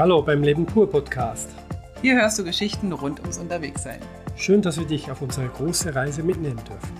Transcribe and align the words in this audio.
Hallo 0.00 0.22
beim 0.22 0.42
Leben 0.42 0.64
pur 0.64 0.90
Podcast. 0.90 1.50
Hier 2.00 2.14
hörst 2.14 2.38
du 2.38 2.44
Geschichten 2.44 2.90
rund 2.90 3.20
ums 3.20 3.36
Unterwegssein. 3.36 4.00
Schön, 4.34 4.62
dass 4.62 4.78
wir 4.78 4.86
dich 4.86 5.10
auf 5.10 5.20
unsere 5.20 5.46
große 5.48 5.94
Reise 5.94 6.22
mitnehmen 6.22 6.58
dürfen. 6.66 6.96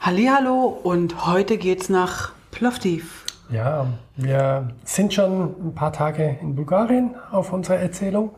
Hallo 0.00 0.64
und 0.82 1.28
heute 1.28 1.58
geht's 1.58 1.88
nach 1.88 2.32
Plovdiv. 2.50 3.24
Ja, 3.50 3.86
wir 4.16 4.74
sind 4.82 5.14
schon 5.14 5.68
ein 5.68 5.74
paar 5.76 5.92
Tage 5.92 6.38
in 6.42 6.56
Bulgarien 6.56 7.14
auf 7.30 7.52
unserer 7.52 7.76
Erzählung, 7.76 8.34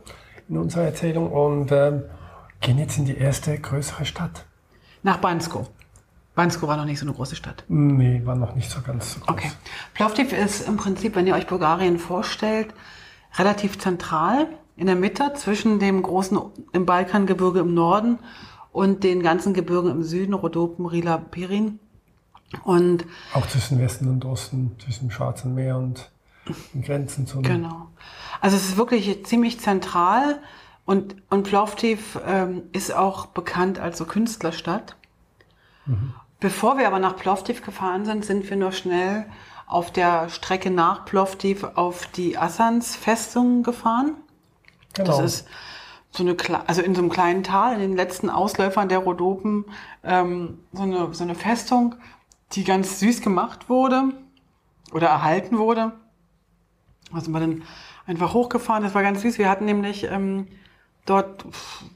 in 0.50 0.58
unserer 0.58 0.84
Erzählung 0.84 1.32
und 1.32 1.72
ähm, 1.72 2.02
gehen 2.60 2.76
jetzt 2.76 2.98
in 2.98 3.06
die 3.06 3.16
erste 3.16 3.58
größere 3.58 4.04
Stadt. 4.04 4.44
Nach 5.02 5.16
Bansko. 5.16 5.66
Bansko 6.38 6.68
war 6.68 6.76
noch 6.76 6.84
nicht 6.84 7.00
so 7.00 7.04
eine 7.04 7.16
große 7.16 7.34
Stadt. 7.34 7.64
Nee, 7.66 8.22
war 8.24 8.36
noch 8.36 8.54
nicht 8.54 8.70
so 8.70 8.80
ganz 8.80 9.14
so 9.14 9.18
groß. 9.18 9.28
Okay. 9.28 9.50
Plovdiv 9.92 10.32
ist 10.32 10.68
im 10.68 10.76
Prinzip, 10.76 11.16
wenn 11.16 11.26
ihr 11.26 11.34
euch 11.34 11.48
Bulgarien 11.48 11.98
vorstellt, 11.98 12.72
relativ 13.36 13.76
zentral 13.80 14.46
in 14.76 14.86
der 14.86 14.94
Mitte 14.94 15.32
zwischen 15.34 15.80
dem 15.80 16.00
großen 16.00 16.38
im 16.72 16.86
Balkangebirge 16.86 17.58
im 17.58 17.74
Norden 17.74 18.20
und 18.70 19.02
den 19.02 19.20
ganzen 19.20 19.52
Gebirgen 19.52 19.90
im 19.90 20.04
Süden, 20.04 20.32
Rhodopen, 20.32 20.86
Rila, 20.86 21.16
Pirin. 21.18 21.80
Und 22.62 23.04
Auch 23.34 23.48
zwischen 23.48 23.80
Westen 23.80 24.08
und 24.08 24.24
Osten, 24.24 24.76
zwischen 24.78 25.08
dem 25.08 25.10
Schwarzen 25.10 25.56
Meer 25.56 25.76
und 25.76 26.08
den 26.72 26.82
Grenzen 26.82 27.26
zu. 27.26 27.42
Genau. 27.42 27.88
Also 28.40 28.56
es 28.56 28.68
ist 28.68 28.76
wirklich 28.76 29.26
ziemlich 29.26 29.58
zentral 29.58 30.38
und, 30.84 31.16
und 31.30 31.42
Plovdiv 31.42 32.16
ähm, 32.24 32.62
ist 32.70 32.94
auch 32.94 33.26
bekannt 33.26 33.80
als 33.80 33.98
so 33.98 34.04
Künstlerstadt. 34.04 34.94
Bevor 36.40 36.78
wir 36.78 36.86
aber 36.86 37.00
nach 37.00 37.16
Plovdiv 37.16 37.62
gefahren 37.62 38.04
sind, 38.04 38.24
sind 38.24 38.48
wir 38.48 38.56
noch 38.56 38.72
schnell 38.72 39.26
auf 39.66 39.92
der 39.92 40.28
Strecke 40.28 40.70
nach 40.70 41.04
Plovdiv 41.04 41.64
auf 41.74 42.06
die 42.06 42.38
Assans-Festung 42.38 43.62
gefahren. 43.62 44.14
Genau. 44.94 45.08
Das 45.08 45.20
ist 45.20 45.48
so 46.10 46.22
eine, 46.22 46.36
also 46.66 46.80
in 46.80 46.94
so 46.94 47.02
einem 47.02 47.10
kleinen 47.10 47.42
Tal, 47.42 47.74
in 47.74 47.80
den 47.80 47.96
letzten 47.96 48.30
Ausläufern 48.30 48.88
der 48.88 48.98
Rhodopen, 48.98 49.64
ähm, 50.04 50.60
so, 50.72 50.82
eine, 50.82 51.14
so 51.14 51.24
eine 51.24 51.34
Festung, 51.34 51.96
die 52.52 52.64
ganz 52.64 53.00
süß 53.00 53.20
gemacht 53.20 53.68
wurde 53.68 54.14
oder 54.92 55.08
erhalten 55.08 55.58
wurde. 55.58 55.92
Da 57.12 57.20
sind 57.20 57.32
wir 57.32 57.40
dann 57.40 57.62
einfach 58.06 58.32
hochgefahren. 58.32 58.82
Das 58.82 58.94
war 58.94 59.02
ganz 59.02 59.22
süß. 59.22 59.38
Wir 59.38 59.50
hatten 59.50 59.64
nämlich 59.64 60.04
ähm, 60.04 60.46
dort, 61.04 61.44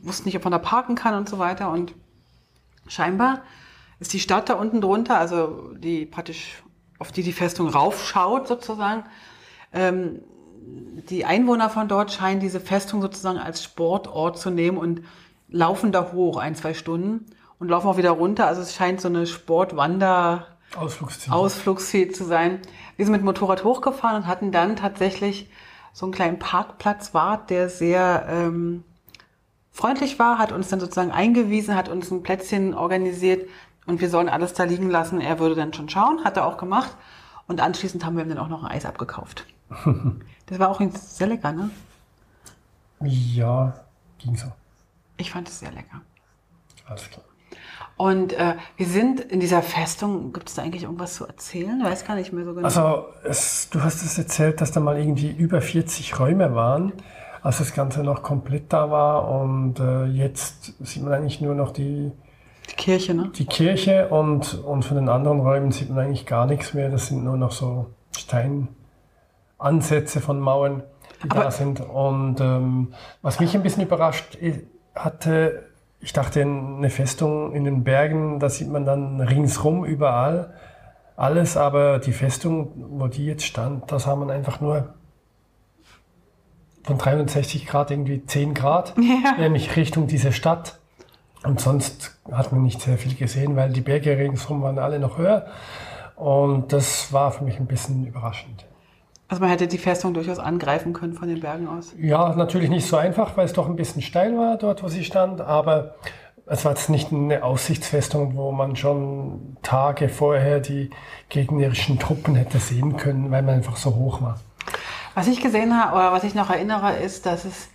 wussten 0.02 0.26
nicht, 0.26 0.36
ob 0.36 0.44
man 0.44 0.52
da 0.52 0.58
parken 0.58 0.94
kann 0.94 1.14
und 1.14 1.28
so 1.28 1.38
weiter. 1.38 1.70
Und 1.70 1.94
scheinbar 2.86 3.42
ist 4.02 4.12
die 4.12 4.20
Stadt 4.20 4.48
da 4.48 4.54
unten 4.54 4.80
drunter, 4.80 5.18
also 5.18 5.72
die 5.74 6.06
praktisch, 6.06 6.62
auf 6.98 7.12
die 7.12 7.22
die 7.22 7.32
Festung 7.32 7.68
raufschaut 7.68 8.48
sozusagen, 8.48 9.04
ähm, 9.72 10.20
die 11.08 11.24
Einwohner 11.24 11.70
von 11.70 11.88
dort 11.88 12.12
scheinen 12.12 12.40
diese 12.40 12.60
Festung 12.60 13.02
sozusagen 13.02 13.38
als 13.38 13.64
Sportort 13.64 14.38
zu 14.38 14.50
nehmen 14.50 14.78
und 14.78 15.02
laufen 15.48 15.92
da 15.92 16.12
hoch 16.12 16.36
ein, 16.36 16.54
zwei 16.54 16.74
Stunden 16.74 17.26
und 17.58 17.68
laufen 17.68 17.88
auch 17.88 17.96
wieder 17.96 18.10
runter. 18.10 18.46
Also 18.46 18.62
es 18.62 18.74
scheint 18.74 19.00
so 19.00 19.08
eine 19.08 19.26
Sportwander- 19.26 20.46
Ausflugsziel. 20.76 21.32
Ausflugsziel 21.32 22.12
zu 22.12 22.24
sein. 22.24 22.60
Wir 22.96 23.04
sind 23.04 23.12
mit 23.12 23.20
dem 23.20 23.26
Motorrad 23.26 23.62
hochgefahren 23.62 24.22
und 24.22 24.26
hatten 24.26 24.52
dann 24.52 24.76
tatsächlich 24.76 25.50
so 25.92 26.06
einen 26.06 26.14
kleinen 26.14 26.38
Parkplatzwart, 26.38 27.50
der 27.50 27.68
sehr 27.68 28.26
ähm, 28.30 28.84
freundlich 29.70 30.18
war, 30.18 30.38
hat 30.38 30.50
uns 30.50 30.68
dann 30.68 30.80
sozusagen 30.80 31.10
eingewiesen, 31.10 31.76
hat 31.76 31.90
uns 31.90 32.10
ein 32.10 32.22
Plätzchen 32.22 32.72
organisiert 32.72 33.48
und 33.86 34.00
wir 34.00 34.08
sollen 34.08 34.28
alles 34.28 34.52
da 34.52 34.64
liegen 34.64 34.90
lassen. 34.90 35.20
Er 35.20 35.38
würde 35.38 35.54
dann 35.54 35.72
schon 35.72 35.88
schauen, 35.88 36.24
hat 36.24 36.36
er 36.36 36.46
auch 36.46 36.56
gemacht. 36.56 36.96
Und 37.48 37.60
anschließend 37.60 38.04
haben 38.04 38.16
wir 38.16 38.24
ihm 38.24 38.28
dann 38.28 38.38
auch 38.38 38.48
noch 38.48 38.62
ein 38.62 38.70
Eis 38.70 38.86
abgekauft. 38.86 39.46
Das 40.46 40.58
war 40.58 40.68
auch 40.68 40.82
sehr 40.92 41.28
lecker, 41.28 41.52
ne? 41.52 41.70
Ja, 43.00 43.72
ging 44.18 44.36
so. 44.36 44.48
Ich 45.16 45.30
fand 45.30 45.48
es 45.48 45.60
sehr 45.60 45.70
lecker. 45.70 46.02
Alles 46.84 47.08
klar. 47.08 47.24
Und 47.96 48.32
äh, 48.32 48.56
wir 48.76 48.86
sind 48.86 49.20
in 49.20 49.40
dieser 49.40 49.62
Festung, 49.62 50.32
gibt 50.32 50.48
es 50.48 50.56
da 50.56 50.62
eigentlich 50.62 50.82
irgendwas 50.82 51.14
zu 51.14 51.26
erzählen? 51.26 51.80
Ich 51.80 51.86
weiß 51.86 52.04
gar 52.04 52.16
nicht 52.16 52.32
mehr 52.32 52.44
so 52.44 52.54
genau. 52.54 52.66
Also, 52.66 53.06
es, 53.24 53.70
du 53.70 53.82
hast 53.82 54.02
es 54.02 54.18
erzählt, 54.18 54.60
dass 54.60 54.72
da 54.72 54.80
mal 54.80 54.98
irgendwie 54.98 55.30
über 55.30 55.60
40 55.60 56.18
Räume 56.18 56.54
waren, 56.54 56.92
als 57.42 57.58
das 57.58 57.72
Ganze 57.72 58.02
noch 58.02 58.22
komplett 58.22 58.72
da 58.72 58.90
war. 58.90 59.28
Und 59.28 59.78
äh, 59.78 60.06
jetzt 60.06 60.74
sieht 60.84 61.02
man 61.02 61.12
eigentlich 61.12 61.40
nur 61.40 61.54
noch 61.54 61.70
die, 61.70 62.10
die 62.70 62.74
Kirche, 62.76 63.14
ne? 63.14 63.30
die 63.36 63.46
Kirche 63.46 64.08
und, 64.08 64.54
und 64.64 64.84
von 64.84 64.96
den 64.96 65.08
anderen 65.08 65.40
Räumen 65.40 65.72
sieht 65.72 65.90
man 65.90 65.98
eigentlich 66.06 66.26
gar 66.26 66.46
nichts 66.46 66.74
mehr. 66.74 66.88
Das 66.90 67.08
sind 67.08 67.24
nur 67.24 67.36
noch 67.36 67.52
so 67.52 67.86
Steinansätze 69.58 70.20
von 70.20 70.40
Mauern, 70.40 70.82
die 71.24 71.30
Aber- 71.30 71.44
da 71.44 71.50
sind. 71.50 71.80
Und 71.80 72.40
ähm, 72.40 72.94
was 73.22 73.40
mich 73.40 73.54
ein 73.54 73.62
bisschen 73.62 73.82
überrascht 73.84 74.38
hatte, 74.94 75.64
ich 76.00 76.12
dachte, 76.12 76.42
eine 76.42 76.90
Festung 76.90 77.52
in 77.52 77.64
den 77.64 77.84
Bergen, 77.84 78.40
da 78.40 78.48
sieht 78.48 78.68
man 78.68 78.84
dann 78.84 79.20
ringsrum 79.20 79.84
überall 79.84 80.54
alles, 81.16 81.56
aber 81.56 81.98
die 82.00 82.12
Festung, 82.12 82.72
wo 82.98 83.06
die 83.06 83.26
jetzt 83.26 83.44
stand, 83.44 83.92
da 83.92 83.98
sah 83.98 84.16
man 84.16 84.30
einfach 84.30 84.60
nur 84.60 84.94
von 86.84 86.98
360 86.98 87.66
Grad 87.66 87.90
irgendwie 87.92 88.24
10 88.26 88.54
Grad, 88.54 88.94
Ja. 89.24 89.34
nämlich 89.38 89.76
Richtung 89.76 90.08
diese 90.08 90.32
Stadt. 90.32 90.80
Und 91.44 91.60
sonst 91.60 92.16
hat 92.30 92.52
man 92.52 92.62
nicht 92.62 92.80
sehr 92.80 92.98
viel 92.98 93.14
gesehen, 93.14 93.56
weil 93.56 93.72
die 93.72 93.80
Berge 93.80 94.16
ringsum 94.16 94.62
waren 94.62 94.78
alle 94.78 94.98
noch 94.98 95.18
höher. 95.18 95.46
Und 96.16 96.72
das 96.72 97.12
war 97.12 97.32
für 97.32 97.44
mich 97.44 97.58
ein 97.58 97.66
bisschen 97.66 98.06
überraschend. 98.06 98.64
Also 99.28 99.40
man 99.40 99.50
hätte 99.50 99.66
die 99.66 99.78
Festung 99.78 100.14
durchaus 100.14 100.38
angreifen 100.38 100.92
können 100.92 101.14
von 101.14 101.26
den 101.26 101.40
Bergen 101.40 101.66
aus. 101.66 101.94
Ja, 101.98 102.34
natürlich 102.34 102.68
nicht 102.68 102.86
so 102.86 102.96
einfach, 102.96 103.36
weil 103.36 103.46
es 103.46 103.54
doch 103.54 103.66
ein 103.66 103.76
bisschen 103.76 104.02
steil 104.02 104.36
war 104.36 104.58
dort, 104.58 104.82
wo 104.82 104.88
sie 104.88 105.04
stand, 105.04 105.40
aber 105.40 105.94
es 106.46 106.64
war 106.64 106.72
jetzt 106.72 106.90
nicht 106.90 107.12
eine 107.12 107.42
Aussichtsfestung, 107.42 108.36
wo 108.36 108.52
man 108.52 108.76
schon 108.76 109.56
Tage 109.62 110.10
vorher 110.10 110.60
die 110.60 110.90
gegnerischen 111.30 111.98
Truppen 111.98 112.34
hätte 112.34 112.58
sehen 112.58 112.98
können, 112.98 113.30
weil 113.30 113.42
man 113.42 113.54
einfach 113.54 113.76
so 113.76 113.94
hoch 113.94 114.20
war. 114.20 114.38
Was 115.14 115.28
ich 115.28 115.40
gesehen 115.40 115.78
habe, 115.78 115.96
oder 115.96 116.12
was 116.12 116.24
ich 116.24 116.34
noch 116.34 116.50
erinnere, 116.50 116.96
ist, 116.96 117.26
dass 117.26 117.44
es 117.44 117.68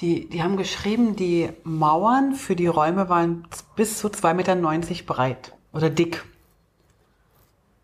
die, 0.00 0.28
die 0.28 0.42
haben 0.42 0.56
geschrieben, 0.56 1.16
die 1.16 1.50
Mauern 1.64 2.34
für 2.34 2.54
die 2.54 2.66
Räume 2.66 3.08
waren 3.08 3.46
bis 3.74 3.98
zu 3.98 4.08
2,90 4.08 4.34
Meter 4.34 5.04
breit 5.04 5.54
oder 5.72 5.90
dick. 5.90 6.24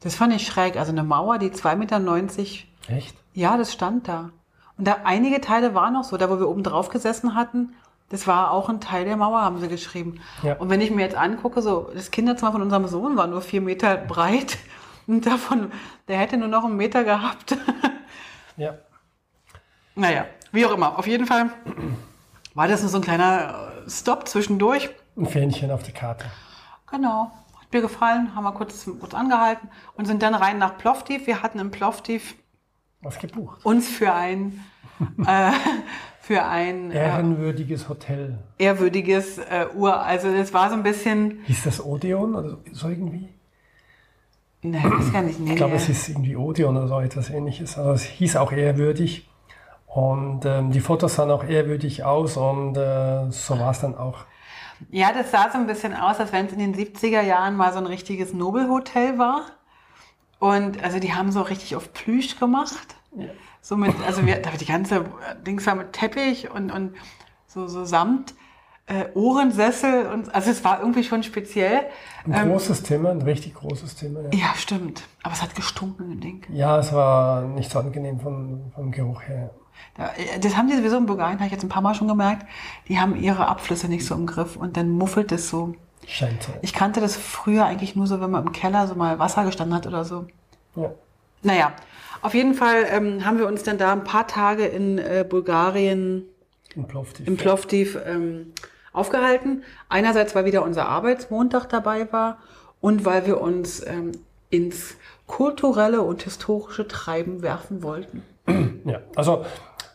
Das 0.00 0.14
fand 0.14 0.34
ich 0.34 0.46
schräg. 0.46 0.76
Also 0.76 0.92
eine 0.92 1.02
Mauer, 1.02 1.38
die 1.38 1.50
2,90 1.50 1.76
Meter, 1.76 2.96
Echt? 2.96 3.16
ja, 3.32 3.56
das 3.56 3.72
stand 3.72 4.06
da. 4.06 4.30
Und 4.76 4.86
da 4.86 4.98
einige 5.04 5.40
Teile 5.40 5.74
waren 5.74 5.94
noch 5.94 6.04
so, 6.04 6.16
da 6.16 6.30
wo 6.30 6.38
wir 6.38 6.48
oben 6.48 6.62
drauf 6.62 6.88
gesessen 6.88 7.34
hatten, 7.34 7.74
das 8.10 8.26
war 8.26 8.50
auch 8.50 8.68
ein 8.68 8.80
Teil 8.80 9.04
der 9.06 9.16
Mauer, 9.16 9.40
haben 9.40 9.58
sie 9.58 9.68
geschrieben. 9.68 10.20
Ja. 10.42 10.56
Und 10.56 10.68
wenn 10.68 10.80
ich 10.80 10.90
mir 10.90 11.02
jetzt 11.02 11.16
angucke, 11.16 11.62
so 11.62 11.90
das 11.94 12.10
Kinderzimmer 12.10 12.52
von 12.52 12.62
unserem 12.62 12.86
Sohn 12.86 13.16
war 13.16 13.26
nur 13.26 13.40
vier 13.40 13.60
Meter 13.60 13.96
breit 13.96 14.58
und 15.06 15.26
davon, 15.26 15.72
der 16.06 16.18
hätte 16.18 16.36
nur 16.36 16.48
noch 16.48 16.64
einen 16.64 16.76
Meter 16.76 17.04
gehabt. 17.04 17.56
Ja. 18.56 18.78
Naja, 19.96 20.26
wie 20.54 20.64
auch 20.66 20.72
immer. 20.72 20.98
Auf 20.98 21.06
jeden 21.06 21.26
Fall 21.26 21.50
war 22.54 22.68
das 22.68 22.80
nur 22.82 22.90
so 22.90 22.98
ein 22.98 23.02
kleiner 23.02 23.72
äh, 23.86 23.90
Stop 23.90 24.28
zwischendurch. 24.28 24.90
Ein 25.16 25.26
Fähnchen 25.26 25.70
auf 25.70 25.82
der 25.82 25.94
Karte. 25.94 26.26
Genau. 26.90 27.30
Hat 27.60 27.72
mir 27.72 27.80
gefallen, 27.80 28.34
haben 28.34 28.44
wir 28.44 28.52
kurz, 28.52 28.88
kurz 29.00 29.14
angehalten 29.14 29.68
und 29.96 30.06
sind 30.06 30.22
dann 30.22 30.34
rein 30.34 30.58
nach 30.58 30.78
Plovdiv. 30.78 31.26
Wir 31.26 31.42
hatten 31.42 31.58
in 31.58 31.70
Plovdiv 31.70 32.34
Was 33.02 33.18
gebucht? 33.18 33.64
uns 33.64 33.88
für 33.88 34.12
ein, 34.12 34.60
äh, 35.26 35.50
für 36.20 36.44
ein 36.44 36.90
äh, 36.92 37.04
Ehrenwürdiges 37.06 37.88
Hotel. 37.88 38.38
ehrwürdiges 38.58 39.38
äh, 39.38 39.66
Uhr. 39.74 40.00
Also 40.00 40.32
das 40.32 40.52
war 40.54 40.70
so 40.70 40.76
ein 40.76 40.82
bisschen, 40.82 41.40
Hieß 41.46 41.64
das 41.64 41.84
Odeon 41.84 42.34
oder 42.36 42.58
so 42.72 42.88
irgendwie? 42.88 43.28
ne, 44.62 44.82
weiß 44.82 45.12
gar 45.12 45.22
nicht, 45.22 45.38
nee, 45.40 45.50
Ich 45.50 45.56
glaube, 45.56 45.74
es 45.76 45.86
hieß 45.86 46.08
irgendwie 46.10 46.36
Odeon 46.36 46.76
oder 46.76 46.88
so 46.88 47.00
etwas 47.00 47.28
ähnliches. 47.30 47.76
Also 47.76 47.92
es 47.92 48.02
hieß 48.04 48.36
auch 48.36 48.52
ehrwürdig. 48.52 49.28
Und 49.94 50.44
ähm, 50.44 50.72
die 50.72 50.80
Fotos 50.80 51.14
sahen 51.14 51.30
auch 51.30 51.44
ehrwürdig 51.44 52.02
aus 52.02 52.36
und 52.36 52.76
äh, 52.76 53.30
so 53.30 53.56
war 53.60 53.70
es 53.70 53.80
dann 53.80 53.96
auch. 53.96 54.24
Ja, 54.90 55.12
das 55.12 55.30
sah 55.30 55.48
so 55.52 55.58
ein 55.58 55.68
bisschen 55.68 55.94
aus, 55.94 56.18
als 56.18 56.32
wenn 56.32 56.46
es 56.46 56.52
in 56.52 56.58
den 56.58 56.74
70er 56.74 57.22
Jahren 57.22 57.54
mal 57.54 57.72
so 57.72 57.78
ein 57.78 57.86
richtiges 57.86 58.34
Nobelhotel 58.34 59.18
war. 59.18 59.42
Und 60.40 60.82
also 60.82 60.98
die 60.98 61.14
haben 61.14 61.30
so 61.30 61.42
richtig 61.42 61.76
auf 61.76 61.92
Plüsch 61.92 62.40
gemacht. 62.40 62.96
So 63.60 63.76
mit, 63.76 63.94
also 64.04 64.26
wir, 64.26 64.42
da 64.42 64.50
die 64.50 64.64
ganze 64.66 65.04
Dings 65.46 65.64
war 65.64 65.76
mit 65.76 65.92
Teppich 65.92 66.50
und, 66.50 66.72
und 66.72 66.96
so, 67.46 67.68
so 67.68 67.84
Samt, 67.84 68.34
äh, 68.86 69.04
Ohrensessel 69.14 70.08
und 70.08 70.34
also 70.34 70.50
es 70.50 70.64
war 70.64 70.80
irgendwie 70.80 71.04
schon 71.04 71.22
speziell. 71.22 71.86
Ein 72.28 72.50
großes 72.50 72.82
Zimmer, 72.82 73.10
ein 73.10 73.22
richtig 73.22 73.54
großes 73.54 73.96
Zimmer. 73.96 74.22
Ja, 74.32 74.40
Ja, 74.40 74.54
stimmt. 74.56 75.04
Aber 75.22 75.34
es 75.34 75.40
hat 75.40 75.54
gestunken, 75.54 76.20
Ding. 76.20 76.44
ja 76.52 76.80
es 76.80 76.92
war 76.92 77.42
nicht 77.42 77.70
so 77.70 77.78
angenehm 77.78 78.18
vom, 78.18 78.72
vom 78.74 78.90
Geruch 78.90 79.22
her. 79.22 79.50
Äh, 79.98 80.38
das 80.40 80.56
haben 80.56 80.68
die 80.68 80.76
sowieso 80.76 80.96
in 80.96 81.06
Bulgarien, 81.06 81.38
habe 81.38 81.46
ich 81.46 81.52
jetzt 81.52 81.64
ein 81.64 81.68
paar 81.68 81.82
Mal 81.82 81.94
schon 81.94 82.08
gemerkt. 82.08 82.46
Die 82.88 82.98
haben 82.98 83.16
ihre 83.16 83.46
Abflüsse 83.48 83.88
nicht 83.88 84.06
so 84.06 84.14
im 84.14 84.26
Griff 84.26 84.56
und 84.56 84.76
dann 84.76 84.90
muffelt 84.90 85.32
es 85.32 85.48
so. 85.48 85.74
Scheint 86.06 86.42
so. 86.42 86.52
Ich 86.62 86.74
kannte 86.74 87.00
das 87.00 87.16
früher 87.16 87.64
eigentlich 87.64 87.96
nur 87.96 88.06
so, 88.06 88.20
wenn 88.20 88.30
man 88.30 88.46
im 88.46 88.52
Keller 88.52 88.86
so 88.86 88.94
mal 88.94 89.18
Wasser 89.18 89.44
gestanden 89.44 89.74
hat 89.74 89.86
oder 89.86 90.04
so. 90.04 90.26
Ja. 90.76 90.90
Naja, 91.42 91.72
auf 92.22 92.34
jeden 92.34 92.54
Fall 92.54 92.86
ähm, 92.90 93.24
haben 93.24 93.38
wir 93.38 93.46
uns 93.46 93.62
dann 93.62 93.78
da 93.78 93.92
ein 93.92 94.04
paar 94.04 94.26
Tage 94.26 94.64
in 94.64 94.98
äh, 94.98 95.24
Bulgarien 95.28 96.24
In 96.74 96.86
Plovdiv. 96.86 97.26
im 97.26 97.36
Plovdiv 97.36 97.98
ähm, 98.06 98.52
aufgehalten. 98.92 99.62
Einerseits, 99.88 100.34
weil 100.34 100.44
wieder 100.44 100.62
unser 100.64 100.88
Arbeitsmontag 100.88 101.68
dabei 101.68 102.10
war 102.12 102.38
und 102.80 103.04
weil 103.04 103.26
wir 103.26 103.40
uns 103.40 103.86
ähm, 103.86 104.12
ins 104.50 104.96
kulturelle 105.26 106.02
und 106.02 106.22
historische 106.22 106.86
Treiben 106.86 107.42
werfen 107.42 107.82
wollten. 107.82 108.22
Ja, 108.46 109.00
also 109.16 109.44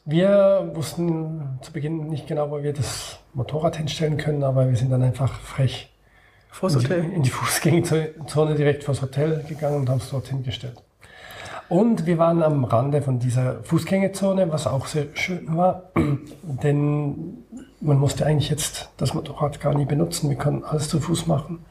wir 0.05 0.71
wussten 0.73 1.59
zu 1.61 1.71
Beginn 1.71 2.07
nicht 2.07 2.27
genau, 2.27 2.49
wo 2.49 2.63
wir 2.63 2.73
das 2.73 3.19
Motorrad 3.33 3.77
hinstellen 3.77 4.17
können, 4.17 4.43
aber 4.43 4.67
wir 4.67 4.75
sind 4.75 4.91
dann 4.91 5.03
einfach 5.03 5.39
frech 5.39 5.93
Vors 6.49 6.73
in 6.73 6.79
die, 6.79 6.85
Hotel. 6.85 7.11
in 7.11 7.23
die 7.23 7.29
Fußgängerzone 7.29 8.55
direkt 8.55 8.83
vors 8.83 9.01
Hotel 9.01 9.45
gegangen 9.47 9.81
und 9.81 9.89
haben 9.89 9.99
es 9.99 10.09
dort 10.09 10.27
hingestellt. 10.27 10.81
Und 11.69 12.07
wir 12.07 12.17
waren 12.17 12.41
am 12.41 12.63
Rande 12.63 13.03
von 13.03 13.19
dieser 13.19 13.63
Fußgängerzone, 13.63 14.51
was 14.51 14.65
auch 14.65 14.87
sehr 14.87 15.05
schön 15.13 15.55
war, 15.55 15.91
denn 16.41 17.45
man 17.79 17.99
musste 17.99 18.25
eigentlich 18.25 18.49
jetzt 18.49 18.89
das 18.97 19.13
Motorrad 19.13 19.61
gar 19.61 19.75
nie 19.75 19.85
benutzen. 19.85 20.29
Wir 20.29 20.37
konnten 20.37 20.63
alles 20.63 20.89
zu 20.89 20.99
Fuß 20.99 21.27
machen. 21.27 21.63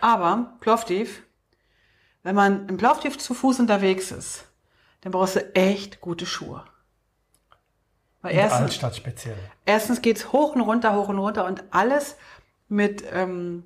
Aber 0.00 0.54
Plovdiv, 0.60 1.22
wenn 2.22 2.34
man 2.34 2.68
im 2.68 2.78
Plovdiv 2.78 3.18
zu 3.18 3.34
Fuß 3.34 3.60
unterwegs 3.60 4.10
ist, 4.10 4.46
dann 5.02 5.12
brauchst 5.12 5.36
du 5.36 5.54
echt 5.54 6.00
gute 6.00 6.26
Schuhe. 6.26 6.64
Weil 8.22 8.32
In 8.32 8.36
der 8.36 8.44
erstens, 8.46 8.62
Altstadt 8.62 8.96
speziell. 8.96 9.36
erstens 9.66 10.00
geht's 10.00 10.32
hoch 10.32 10.54
und 10.54 10.62
runter, 10.62 10.96
hoch 10.96 11.08
und 11.08 11.18
runter 11.18 11.44
und 11.44 11.62
alles 11.70 12.16
mit 12.68 13.04
ähm, 13.12 13.64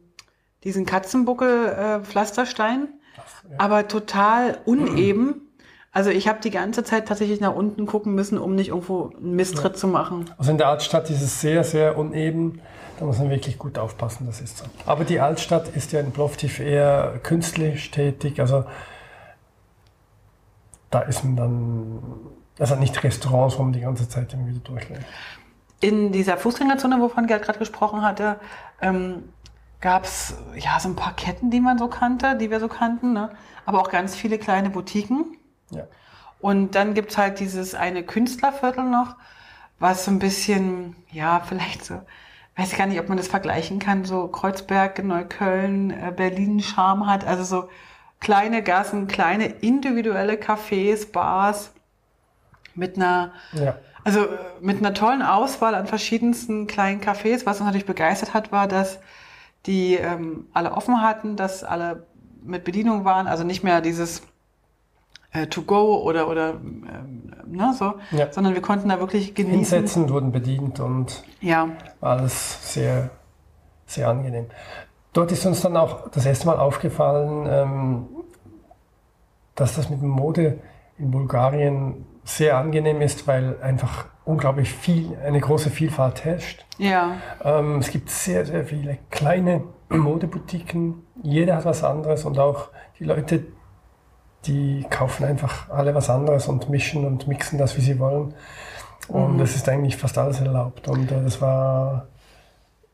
diesen 0.65 0.87
Katzenbuckel-Pflastersteinen, 0.87 2.88
ja. 3.17 3.23
aber 3.59 3.87
total 3.87 4.59
uneben. 4.65 5.43
Also 5.93 6.11
ich 6.11 6.27
habe 6.27 6.41
die 6.41 6.50
ganze 6.50 6.83
Zeit 6.85 7.06
tatsächlich 7.06 7.41
nach 7.41 7.55
unten 7.55 7.87
gucken 7.87 8.15
müssen, 8.15 8.38
um 8.38 8.55
nicht 8.55 8.69
irgendwo 8.69 9.12
einen 9.17 9.37
Misstritt 9.37 9.79
zu 9.79 9.88
machen. 9.88 10.31
Also 10.37 10.50
in 10.50 10.59
der 10.59 10.69
Altstadt 10.69 11.09
ist 11.09 11.23
es 11.23 11.41
sehr, 11.41 11.65
sehr 11.65 11.97
uneben. 11.97 12.61
Da 12.99 13.05
muss 13.05 13.19
man 13.19 13.31
wirklich 13.31 13.59
gut 13.59 13.79
aufpassen, 13.79 14.27
das 14.27 14.41
ist 14.41 14.59
so. 14.59 14.65
Aber 14.87 15.05
die 15.05 15.21
Altstadt 15.21 15.69
ist 15.77 15.93
ja 15.93 16.00
in 16.00 16.12
Plovdiv 16.12 16.61
eher 16.61 17.21
künstlich 17.23 17.91
tätig. 17.91 18.41
Also 18.41 18.65
da 20.91 21.00
ist 21.00 21.25
man 21.25 21.37
dann, 21.37 22.03
also 22.59 22.77
nicht 22.77 23.03
Restaurants, 23.03 23.59
wo 23.59 23.62
man 23.62 23.73
die 23.73 23.81
ganze 23.81 24.09
Zeit 24.09 24.33
irgendwie 24.33 24.55
so 24.55 24.61
durchläuft. 24.61 25.05
In 25.81 26.12
dieser 26.12 26.37
Fußgängerzone, 26.37 27.00
wovon 27.00 27.27
Gerd 27.27 27.43
gerade 27.43 27.59
gesprochen 27.59 28.03
hatte, 28.03 28.41
ähm, 28.81 29.25
gab 29.81 30.05
es 30.05 30.35
ja 30.56 30.81
so 30.81 30.88
ein 30.88 30.97
paar 30.97 31.15
Ketten, 31.15 31.50
die 31.50 31.61
man 31.61 31.79
so 31.79 31.88
kannte, 31.88 32.37
die 32.37 32.50
wir 32.50 32.61
so 32.61 32.69
kannten, 32.69 33.12
ne? 33.12 33.31
aber 33.67 33.81
auch 33.81 33.91
ganz 33.91 34.15
viele 34.15 34.38
kleine 34.38 34.71
Boutiquen. 34.71 35.37
Ja. 35.71 35.85
Und 36.41 36.75
dann 36.75 36.94
gibt's 36.94 37.19
halt 37.19 37.41
dieses 37.41 37.75
eine 37.75 38.03
Künstlerviertel 38.03 38.85
noch, 38.85 39.17
was 39.79 40.05
so 40.05 40.11
ein 40.11 40.19
bisschen, 40.19 40.97
ja, 41.11 41.41
vielleicht 41.41 41.85
so, 41.85 42.00
weiß 42.56 42.73
ich 42.73 42.79
gar 42.79 42.87
nicht, 42.87 43.00
ob 43.00 43.09
man 43.09 43.19
das 43.19 43.29
vergleichen 43.29 43.79
kann, 43.79 44.05
so 44.05 44.29
Kreuzberg, 44.29 45.03
Neukölln, 45.05 45.91
äh, 45.91 46.12
Berlin 46.17 46.61
Charme 46.61 47.06
hat, 47.06 47.27
also 47.27 47.44
so 47.44 47.69
kleine 48.20 48.62
Gassen, 48.62 49.06
kleine 49.08 49.46
individuelle 49.46 50.34
Cafés, 50.34 51.10
Bars 51.12 51.72
mit 52.74 52.96
einer, 52.96 53.32
Ja. 53.52 53.76
also 54.04 54.24
äh, 54.26 54.28
mit 54.60 54.78
einer 54.78 54.94
tollen 54.94 55.22
Auswahl 55.22 55.74
an 55.74 55.86
verschiedensten 55.86 56.66
kleinen 56.66 57.00
Cafés. 57.00 57.46
Was 57.46 57.58
uns 57.58 57.66
natürlich 57.66 57.86
begeistert 57.86 58.34
hat, 58.34 58.52
war, 58.52 58.66
dass 58.68 58.98
die 59.66 59.94
ähm, 59.94 60.46
alle 60.52 60.72
offen 60.72 61.02
hatten, 61.02 61.36
dass 61.36 61.64
alle 61.64 62.06
mit 62.42 62.64
Bedienung 62.64 63.04
waren, 63.04 63.26
also 63.26 63.42
nicht 63.44 63.64
mehr 63.64 63.80
dieses 63.80 64.22
äh, 65.32 65.46
To 65.48 65.62
Go 65.62 65.96
oder 66.02 66.28
oder 66.28 66.50
ähm, 66.50 67.32
ne, 67.46 67.74
so, 67.76 67.94
Ja. 68.12 68.32
sondern 68.32 68.54
wir 68.54 68.62
konnten 68.62 68.88
da 68.88 69.00
wirklich 69.00 69.34
genießen. 69.34 69.58
Hinsetzen, 69.78 70.08
wurden 70.10 70.30
bedient 70.32 70.78
und 70.80 71.24
Ja, 71.40 71.68
war 72.00 72.18
alles 72.18 72.72
sehr, 72.72 73.10
sehr 73.86 74.08
angenehm. 74.08 74.46
Dort 75.16 75.32
ist 75.32 75.46
uns 75.46 75.62
dann 75.62 75.78
auch 75.78 76.10
das 76.10 76.26
erste 76.26 76.46
Mal 76.46 76.58
aufgefallen, 76.58 77.46
ähm, 77.48 78.06
dass 79.54 79.74
das 79.74 79.88
mit 79.88 80.02
Mode 80.02 80.58
in 80.98 81.10
Bulgarien 81.10 82.04
sehr 82.22 82.58
angenehm 82.58 83.00
ist, 83.00 83.26
weil 83.26 83.56
einfach 83.62 84.04
unglaublich 84.26 84.70
viel, 84.70 85.16
eine 85.24 85.40
große 85.40 85.70
Vielfalt 85.70 86.26
herrscht. 86.26 86.66
ja, 86.76 87.12
Ähm, 87.42 87.78
es 87.78 87.90
gibt 87.90 88.10
sehr, 88.10 88.44
sehr 88.44 88.66
viele 88.66 88.98
kleine 89.08 89.62
Modeboutiquen. 89.88 91.02
Jeder 91.22 91.56
hat 91.56 91.64
was 91.64 91.82
anderes 91.82 92.26
und 92.26 92.38
auch 92.38 92.68
die 92.98 93.04
Leute, 93.04 93.44
die 94.44 94.84
kaufen 94.90 95.24
einfach 95.24 95.70
alle 95.70 95.94
was 95.94 96.10
anderes 96.10 96.46
und 96.46 96.68
mischen 96.68 97.06
und 97.06 97.26
mixen 97.26 97.58
das, 97.58 97.74
wie 97.78 97.80
sie 97.80 97.98
wollen. 97.98 98.34
Und 99.08 99.40
es 99.40 99.56
ist 99.56 99.66
eigentlich 99.66 99.96
fast 99.96 100.18
alles 100.18 100.40
erlaubt. 100.40 100.88
Und 100.88 101.10
äh, 101.10 101.22
das 101.22 101.40
war 101.40 102.08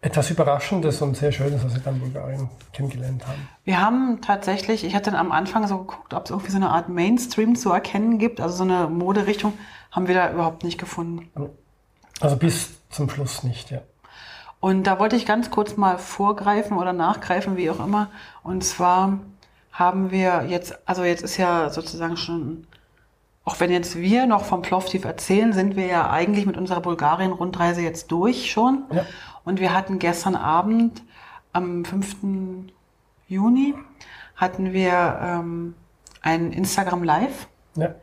etwas 0.02 0.30
Überraschendes 0.30 1.00
und 1.00 1.16
sehr 1.16 1.30
Schönes, 1.30 1.64
was 1.64 1.74
wir 1.74 1.80
dann 1.80 1.94
in 1.94 2.00
Bulgarien 2.00 2.50
kennengelernt 2.72 3.26
haben. 3.26 3.48
Wir 3.64 3.80
haben 3.80 4.20
tatsächlich, 4.20 4.84
ich 4.84 4.94
hatte 4.96 5.12
dann 5.12 5.20
am 5.20 5.30
Anfang 5.30 5.66
so 5.68 5.78
geguckt, 5.78 6.12
ob 6.12 6.24
es 6.24 6.30
irgendwie 6.30 6.50
so 6.50 6.56
eine 6.56 6.70
Art 6.70 6.88
Mainstream 6.88 7.54
zu 7.54 7.70
erkennen 7.70 8.18
gibt, 8.18 8.40
also 8.40 8.56
so 8.56 8.64
eine 8.64 8.88
Moderichtung, 8.88 9.54
haben 9.92 10.08
wir 10.08 10.14
da 10.16 10.32
überhaupt 10.32 10.64
nicht 10.64 10.78
gefunden. 10.78 11.30
Also 12.20 12.36
bis 12.36 12.70
zum 12.90 13.08
Schluss 13.08 13.44
nicht, 13.44 13.70
ja. 13.70 13.80
Und 14.58 14.86
da 14.86 14.98
wollte 14.98 15.16
ich 15.16 15.24
ganz 15.24 15.50
kurz 15.50 15.76
mal 15.76 15.98
vorgreifen 15.98 16.76
oder 16.76 16.92
nachgreifen, 16.92 17.56
wie 17.56 17.70
auch 17.70 17.84
immer. 17.84 18.10
Und 18.42 18.64
zwar 18.64 19.18
haben 19.72 20.10
wir 20.10 20.44
jetzt, 20.48 20.78
also 20.86 21.04
jetzt 21.04 21.22
ist 21.22 21.36
ja 21.36 21.70
sozusagen 21.70 22.16
schon, 22.16 22.66
auch 23.44 23.58
wenn 23.60 23.70
jetzt 23.70 23.96
wir 23.96 24.26
noch 24.26 24.44
vom 24.44 24.62
Plovdiv 24.62 25.04
erzählen, 25.04 25.52
sind 25.52 25.76
wir 25.76 25.86
ja 25.86 26.10
eigentlich 26.10 26.46
mit 26.46 26.56
unserer 26.56 26.80
Bulgarien-Rundreise 26.80 27.80
jetzt 27.80 28.12
durch 28.12 28.50
schon. 28.50 28.84
Ja. 28.92 29.04
Und 29.44 29.58
wir 29.58 29.74
hatten 29.74 29.98
gestern 29.98 30.36
Abend 30.36 31.02
am 31.52 31.84
5. 31.84 32.16
Juni 33.28 33.74
hatten 34.36 34.72
wir 34.72 35.18
ähm, 35.22 35.74
ein 36.20 36.52
Instagram 36.52 37.02
Live. 37.02 37.48
ja. 37.76 37.94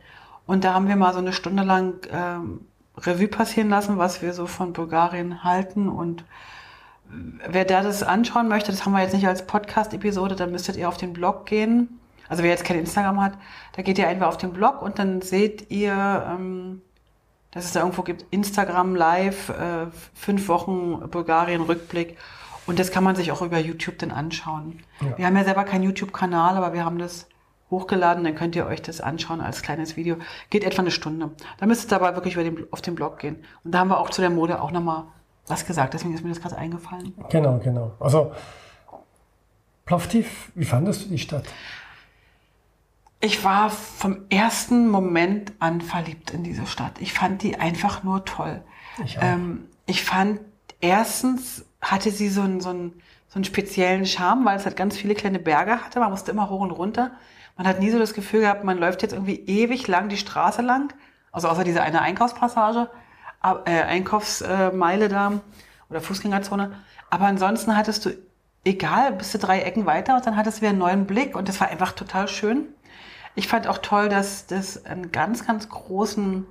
Und 0.46 0.64
da 0.64 0.74
haben 0.74 0.88
wir 0.88 0.96
mal 0.96 1.12
so 1.12 1.20
eine 1.20 1.32
Stunde 1.32 1.62
lang 1.62 1.94
ähm, 2.10 2.66
Revue 2.96 3.28
passieren 3.28 3.68
lassen, 3.68 3.98
was 3.98 4.20
wir 4.20 4.32
so 4.32 4.46
von 4.46 4.72
Bulgarien 4.72 5.44
halten. 5.44 5.88
Und 5.88 6.24
wer 7.48 7.64
da 7.64 7.82
das 7.84 8.02
anschauen 8.02 8.48
möchte, 8.48 8.72
das 8.72 8.84
haben 8.84 8.92
wir 8.92 9.00
jetzt 9.00 9.14
nicht 9.14 9.28
als 9.28 9.46
Podcast-Episode, 9.46 10.34
dann 10.34 10.50
müsstet 10.50 10.76
ihr 10.76 10.88
auf 10.88 10.96
den 10.96 11.12
Blog 11.12 11.46
gehen. 11.46 11.99
Also 12.30 12.44
wer 12.44 12.50
jetzt 12.50 12.64
kein 12.64 12.78
Instagram 12.78 13.20
hat, 13.20 13.32
da 13.76 13.82
geht 13.82 13.98
ihr 13.98 14.08
einfach 14.08 14.28
auf 14.28 14.38
den 14.38 14.52
Blog 14.52 14.80
und 14.80 14.98
dann 15.00 15.20
seht 15.20 15.70
ihr, 15.70 15.92
ähm, 15.92 16.80
dass 17.50 17.64
es 17.64 17.72
da 17.72 17.80
irgendwo 17.80 18.02
gibt, 18.02 18.24
Instagram 18.30 18.94
Live, 18.94 19.48
äh, 19.48 19.86
fünf 20.14 20.48
Wochen 20.48 21.10
Bulgarien-Rückblick. 21.10 22.16
Und 22.66 22.78
das 22.78 22.92
kann 22.92 23.02
man 23.02 23.16
sich 23.16 23.32
auch 23.32 23.42
über 23.42 23.58
YouTube 23.58 23.98
dann 23.98 24.12
anschauen. 24.12 24.78
Ja. 25.00 25.18
Wir 25.18 25.26
haben 25.26 25.36
ja 25.36 25.42
selber 25.42 25.64
keinen 25.64 25.82
YouTube-Kanal, 25.82 26.56
aber 26.56 26.72
wir 26.72 26.84
haben 26.84 26.98
das 26.98 27.26
hochgeladen, 27.68 28.22
dann 28.22 28.36
könnt 28.36 28.54
ihr 28.54 28.66
euch 28.66 28.80
das 28.80 29.00
anschauen 29.00 29.40
als 29.40 29.62
kleines 29.62 29.96
Video. 29.96 30.16
Geht 30.50 30.62
etwa 30.62 30.82
eine 30.82 30.92
Stunde. 30.92 31.30
Da 31.58 31.66
müsst 31.66 31.92
ihr 31.92 31.96
aber 31.96 32.14
wirklich 32.14 32.34
über 32.34 32.44
den, 32.44 32.66
auf 32.70 32.80
den 32.80 32.94
Blog 32.94 33.18
gehen. 33.18 33.44
Und 33.64 33.72
da 33.72 33.80
haben 33.80 33.88
wir 33.88 33.98
auch 33.98 34.10
zu 34.10 34.20
der 34.20 34.30
Mode 34.30 34.60
auch 34.62 34.70
nochmal 34.70 35.04
was 35.48 35.66
gesagt, 35.66 35.94
deswegen 35.94 36.14
ist 36.14 36.22
mir 36.22 36.28
das 36.28 36.40
gerade 36.40 36.56
eingefallen. 36.56 37.12
Genau, 37.28 37.58
genau. 37.58 37.92
Also 37.98 38.32
Plovdiv, 39.84 40.52
wie 40.54 40.64
fandest 40.64 41.06
du 41.06 41.08
die 41.08 41.18
Stadt? 41.18 41.44
Ich 43.20 43.44
war 43.44 43.70
vom 43.70 44.24
ersten 44.30 44.88
Moment 44.88 45.52
an 45.58 45.82
verliebt 45.82 46.30
in 46.30 46.42
diese 46.42 46.66
Stadt. 46.66 46.92
Ich 47.00 47.12
fand 47.12 47.42
die 47.42 47.58
einfach 47.58 48.02
nur 48.02 48.24
toll. 48.24 48.62
Ich 49.04 49.18
auch. 49.18 49.22
Ähm, 49.22 49.68
ich 49.86 50.02
fand, 50.04 50.40
erstens 50.80 51.66
hatte 51.82 52.10
sie 52.10 52.28
so 52.28 52.40
einen, 52.40 52.60
so, 52.60 52.70
einen, 52.70 53.02
so 53.28 53.36
einen 53.36 53.44
speziellen 53.44 54.06
Charme, 54.06 54.44
weil 54.46 54.56
es 54.56 54.64
halt 54.64 54.76
ganz 54.76 54.96
viele 54.96 55.14
kleine 55.14 55.38
Berge 55.38 55.84
hatte. 55.84 56.00
Man 56.00 56.10
musste 56.10 56.30
immer 56.30 56.48
hoch 56.48 56.60
und 56.60 56.70
runter. 56.70 57.12
Man 57.56 57.66
hat 57.66 57.80
nie 57.80 57.90
so 57.90 57.98
das 57.98 58.14
Gefühl 58.14 58.40
gehabt, 58.40 58.64
man 58.64 58.78
läuft 58.78 59.02
jetzt 59.02 59.12
irgendwie 59.12 59.40
ewig 59.40 59.86
lang 59.86 60.08
die 60.08 60.16
Straße 60.16 60.62
lang. 60.62 60.94
Also 61.30 61.48
außer 61.48 61.62
diese 61.62 61.82
eine 61.82 62.00
Einkaufspassage, 62.00 62.88
äh, 63.66 63.82
Einkaufsmeile 63.82 65.08
da 65.08 65.40
oder 65.90 66.00
Fußgängerzone. 66.00 66.72
Aber 67.10 67.26
ansonsten 67.26 67.76
hattest 67.76 68.06
du, 68.06 68.10
egal, 68.64 69.12
bis 69.12 69.32
zu 69.32 69.38
drei 69.38 69.60
Ecken 69.60 69.84
weiter 69.84 70.16
und 70.16 70.26
dann 70.26 70.36
hattest 70.36 70.58
du 70.58 70.62
wieder 70.62 70.70
einen 70.70 70.78
neuen 70.78 71.06
Blick 71.06 71.36
und 71.36 71.48
das 71.48 71.60
war 71.60 71.68
einfach 71.68 71.92
total 71.92 72.28
schön. 72.28 72.68
Ich 73.40 73.48
fand 73.48 73.66
auch 73.66 73.78
toll, 73.78 74.10
dass 74.10 74.46
das 74.46 74.84
einen 74.84 75.12
ganz, 75.12 75.46
ganz 75.46 75.70
großen 75.70 76.46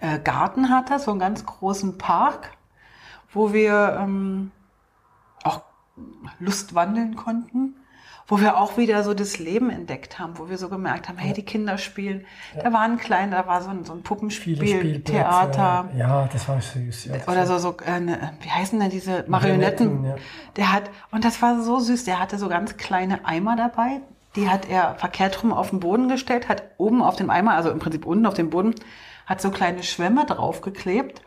äh, 0.00 0.20
Garten 0.20 0.70
hatte, 0.70 1.00
so 1.00 1.10
einen 1.10 1.18
ganz 1.18 1.44
großen 1.44 1.98
Park, 1.98 2.52
wo 3.32 3.52
wir 3.52 3.98
ähm, 4.00 4.52
auch 5.42 5.62
Lust 6.38 6.76
wandeln 6.76 7.16
konnten, 7.16 7.74
wo 8.28 8.40
wir 8.40 8.58
auch 8.58 8.76
wieder 8.76 9.02
so 9.02 9.12
das 9.12 9.40
Leben 9.40 9.70
entdeckt 9.70 10.20
haben, 10.20 10.38
wo 10.38 10.48
wir 10.48 10.56
so 10.56 10.68
gemerkt 10.68 11.08
haben, 11.08 11.18
hey, 11.18 11.32
die 11.32 11.42
Kinder 11.42 11.78
spielen. 11.78 12.24
Da 12.62 12.72
war 12.72 12.82
ein 12.82 12.96
kleiner, 12.96 13.42
da 13.42 13.48
war 13.48 13.60
so 13.60 13.70
ein, 13.70 13.84
so 13.84 13.92
ein 13.92 14.04
Puppenspiel. 14.04 14.56
Theater. 15.02 15.90
Ja, 15.96 16.28
das 16.32 16.48
war 16.48 16.60
süß. 16.60 17.06
Ja, 17.06 17.16
das 17.16 17.26
Oder 17.26 17.48
so, 17.48 17.58
so 17.58 17.76
äh, 17.84 17.98
ne, 17.98 18.34
wie 18.40 18.50
heißen 18.50 18.78
denn 18.78 18.90
diese 18.90 19.24
Marionetten? 19.26 19.86
Marionetten, 19.86 20.04
ja. 20.04 20.14
Der 20.54 20.72
hat, 20.72 20.90
und 21.10 21.24
das 21.24 21.42
war 21.42 21.60
so 21.60 21.80
süß, 21.80 22.04
der 22.04 22.20
hatte 22.20 22.38
so 22.38 22.48
ganz 22.48 22.76
kleine 22.76 23.26
Eimer 23.26 23.56
dabei, 23.56 24.00
Die 24.36 24.48
hat 24.48 24.68
er 24.68 24.96
verkehrt 24.96 25.42
rum 25.42 25.52
auf 25.52 25.70
den 25.70 25.80
Boden 25.80 26.08
gestellt, 26.08 26.48
hat 26.48 26.62
oben 26.76 27.02
auf 27.02 27.16
dem 27.16 27.30
Eimer, 27.30 27.54
also 27.54 27.70
im 27.70 27.78
Prinzip 27.78 28.04
unten 28.04 28.26
auf 28.26 28.34
dem 28.34 28.50
Boden, 28.50 28.74
hat 29.26 29.40
so 29.40 29.50
kleine 29.50 29.82
Schwämme 29.82 30.26
draufgeklebt. 30.26 31.22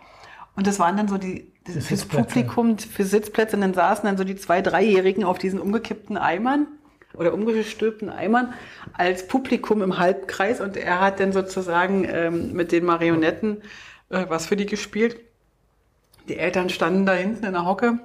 Und 0.56 0.68
das 0.68 0.80
waren 0.80 0.98
dann 0.98 1.08
so 1.08 1.18
die, 1.18 1.54
Die 1.68 1.80
fürs. 1.80 2.06
Publikum, 2.06 2.78
für 2.78 3.04
Sitzplätze. 3.04 3.56
Und 3.56 3.62
dann 3.62 3.74
saßen 3.74 4.06
dann 4.06 4.18
so 4.18 4.24
die 4.24 4.36
zwei, 4.36 4.62
dreijährigen 4.62 5.24
auf 5.24 5.38
diesen 5.38 5.60
umgekippten 5.60 6.18
Eimern 6.18 6.68
oder 7.14 7.34
umgestülpten 7.34 8.10
Eimern 8.10 8.54
als 8.94 9.28
Publikum 9.28 9.82
im 9.82 9.98
Halbkreis. 9.98 10.60
Und 10.60 10.76
er 10.76 11.00
hat 11.00 11.20
dann 11.20 11.32
sozusagen 11.32 12.06
ähm, 12.10 12.54
mit 12.54 12.72
den 12.72 12.86
Marionetten 12.86 13.62
äh, 14.10 14.26
was 14.28 14.48
für 14.48 14.56
die 14.56 14.66
gespielt. 14.66 15.20
Die 16.28 16.38
Eltern 16.38 16.70
standen 16.70 17.06
da 17.06 17.14
hinten 17.14 17.46
in 17.46 17.54
der 17.54 17.66
Hocke. 17.66 18.00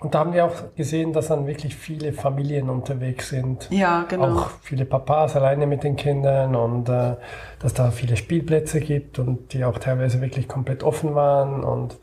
Und 0.00 0.14
da 0.14 0.20
haben 0.20 0.32
wir 0.32 0.46
auch 0.46 0.74
gesehen, 0.76 1.12
dass 1.12 1.28
dann 1.28 1.46
wirklich 1.46 1.76
viele 1.76 2.12
Familien 2.14 2.70
unterwegs 2.70 3.28
sind. 3.28 3.68
Ja, 3.70 4.04
genau. 4.08 4.34
Auch 4.38 4.50
viele 4.62 4.86
Papas 4.86 5.36
alleine 5.36 5.66
mit 5.66 5.84
den 5.84 5.96
Kindern 5.96 6.56
und 6.56 6.88
äh, 6.88 7.16
dass 7.60 7.74
da 7.74 7.90
viele 7.90 8.16
Spielplätze 8.16 8.80
gibt 8.80 9.18
und 9.18 9.52
die 9.52 9.62
auch 9.64 9.78
teilweise 9.78 10.22
wirklich 10.22 10.48
komplett 10.48 10.82
offen 10.82 11.14
waren. 11.14 11.62
Und 11.62 11.98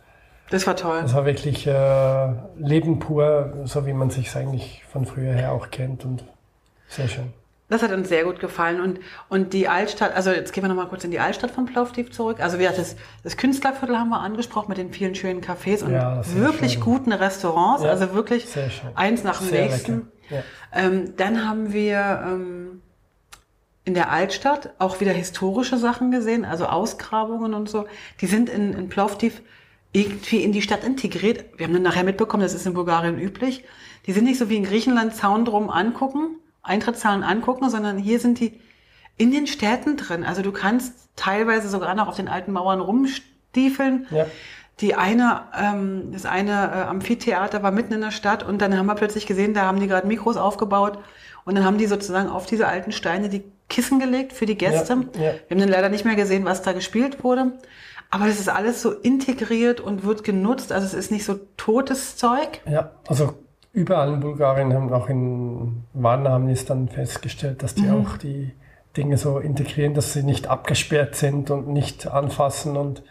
Das 0.51 0.67
war 0.67 0.75
toll. 0.75 0.99
das 1.01 1.15
war 1.15 1.25
wirklich 1.25 1.65
äh, 1.65 2.27
Leben 2.57 2.99
pur, 2.99 3.53
so 3.65 3.87
wie 3.87 3.93
man 3.93 4.11
sich 4.11 4.35
eigentlich 4.35 4.83
von 4.91 5.05
früher 5.05 5.33
her 5.33 5.51
auch 5.51 5.71
kennt 5.71 6.05
und 6.05 6.23
sehr 6.87 7.07
schön. 7.07 7.33
Das 7.69 7.83
hat 7.83 7.91
uns 7.91 8.07
sehr 8.07 8.23
gut 8.23 8.39
gefallen. 8.39 8.79
Und, 8.79 8.99
und 9.27 9.51
die 9.51 9.67
Altstadt, 9.67 10.15
also 10.15 10.31
jetzt 10.31 10.53
gehen 10.53 10.63
wir 10.63 10.69
nochmal 10.69 10.87
kurz 10.87 11.03
in 11.03 11.11
die 11.11 11.19
Altstadt 11.19 11.51
von 11.51 11.65
Plovdiv 11.65 12.11
zurück. 12.11 12.39
Also 12.39 12.59
wir 12.59 12.69
das, 12.71 12.95
das 13.23 13.35
Künstlerviertel 13.35 13.97
haben 13.99 14.09
wir 14.09 14.21
angesprochen 14.21 14.69
mit 14.69 14.77
den 14.77 14.93
vielen 14.93 15.15
schönen 15.15 15.41
Cafés 15.41 15.83
und 15.83 15.91
Ja, 15.91 16.21
wirklich 16.35 16.73
schön. 16.73 16.81
guten 16.81 17.11
Restaurants. 17.11 17.83
Ja, 17.83 17.89
also 17.89 18.13
wirklich 18.13 18.45
eins 18.95 19.23
nach 19.23 19.39
dem 19.39 19.49
Sehr 19.49 19.65
nächsten. 19.65 20.07
lecker. 20.29 20.43
Ähm, 20.73 21.13
dann 21.17 21.47
haben 21.47 21.73
wir 21.73 22.23
ähm, 22.25 22.81
in 23.83 23.93
der 23.93 24.11
Altstadt 24.11 24.71
auch 24.79 24.99
wieder 25.01 25.11
historische 25.13 25.77
Sachen 25.77 26.11
gesehen, 26.11 26.45
also 26.45 26.65
Ausgrabungen 26.67 27.53
und 27.53 27.69
so. 27.69 27.85
Die 28.21 28.27
sind 28.27 28.49
in, 28.49 28.73
in 28.73 28.89
Plovdiv 28.89 29.41
irgendwie 29.93 30.43
in 30.43 30.51
die 30.51 30.61
Stadt 30.61 30.83
integriert. 30.83 31.45
Wir 31.57 31.65
haben 31.65 31.73
dann 31.73 31.83
nachher 31.83 32.03
mitbekommen, 32.03 32.43
das 32.43 32.53
ist 32.53 32.65
in 32.65 32.73
Bulgarien 32.73 33.17
üblich. 33.19 33.63
Die 34.05 34.11
sind 34.13 34.25
nicht 34.25 34.37
so 34.39 34.49
wie 34.49 34.57
in 34.57 34.63
Griechenland 34.63 35.15
Zaun 35.15 35.45
drum 35.45 35.69
angucken, 35.69 36.35
Eintrittszahlen 36.67 37.23
angucken, 37.23 37.69
sondern 37.69 37.97
hier 37.97 38.19
sind 38.19 38.39
die 38.39 38.59
in 39.17 39.31
den 39.31 39.47
Städten 39.47 39.97
drin. 39.97 40.23
Also 40.23 40.41
du 40.41 40.51
kannst 40.51 41.09
teilweise 41.15 41.69
sogar 41.69 41.95
noch 41.95 42.07
auf 42.07 42.15
den 42.15 42.27
alten 42.27 42.51
Mauern 42.51 42.79
rumstiefeln. 42.79 44.07
Ja. 44.11 44.25
Die 44.79 44.93
eine, 44.93 45.41
ähm, 45.59 46.11
das 46.11 46.25
eine 46.25 46.51
äh, 46.51 46.81
Amphitheater 46.87 47.63
war 47.63 47.71
mitten 47.71 47.93
in 47.93 48.01
der 48.01 48.11
Stadt 48.11 48.43
und 48.43 48.61
dann 48.61 48.77
haben 48.77 48.85
wir 48.85 48.93
plötzlich 48.93 49.25
gesehen, 49.25 49.55
da 49.55 49.63
haben 49.63 49.79
die 49.79 49.87
gerade 49.87 50.05
Mikros 50.05 50.37
aufgebaut 50.37 50.99
und 51.45 51.55
dann 51.55 51.65
haben 51.65 51.79
die 51.79 51.87
sozusagen 51.87 52.29
auf 52.29 52.45
diese 52.45 52.67
alten 52.67 52.91
Steine 52.91 53.29
die 53.29 53.43
Kissen 53.69 53.99
gelegt 53.99 54.33
für 54.33 54.45
die 54.45 54.57
Gäste. 54.57 54.93
Ja, 55.15 55.21
ja. 55.21 55.33
Wir 55.47 55.55
haben 55.55 55.59
dann 55.59 55.69
leider 55.69 55.89
nicht 55.89 56.05
mehr 56.05 56.15
gesehen, 56.15 56.45
was 56.45 56.61
da 56.61 56.73
gespielt 56.73 57.23
wurde. 57.23 57.53
Aber 58.09 58.27
das 58.27 58.39
ist 58.39 58.49
alles 58.49 58.81
so 58.81 58.91
integriert 58.91 59.81
und 59.81 60.03
wird 60.05 60.23
genutzt. 60.23 60.71
Also 60.71 60.85
es 60.85 60.93
ist 60.93 61.11
nicht 61.11 61.25
so 61.25 61.39
totes 61.57 62.15
Zeug. 62.15 62.61
Ja, 62.65 62.91
also 63.07 63.33
überall 63.77 64.13
in 64.13 64.19
Bulgarien 64.19 64.73
haben 64.73 64.91
auch 64.91 65.07
in 65.07 65.83
Varna 65.93 66.31
haben 66.31 66.47
die 66.47 66.53
es 66.53 66.65
dann 66.65 66.89
festgestellt, 66.89 67.61
dass 67.63 67.75
die 67.75 67.83
Mhm. 67.83 68.05
auch 68.05 68.17
die 68.17 68.53
Dinge 68.97 69.17
so 69.17 69.37
integrieren, 69.37 69.93
dass 69.93 70.13
sie 70.13 70.23
nicht 70.23 70.47
abgesperrt 70.47 71.15
sind 71.15 71.51
und 71.51 71.67
nicht 71.67 72.07
anfassen 72.07 72.75
und 72.75 73.03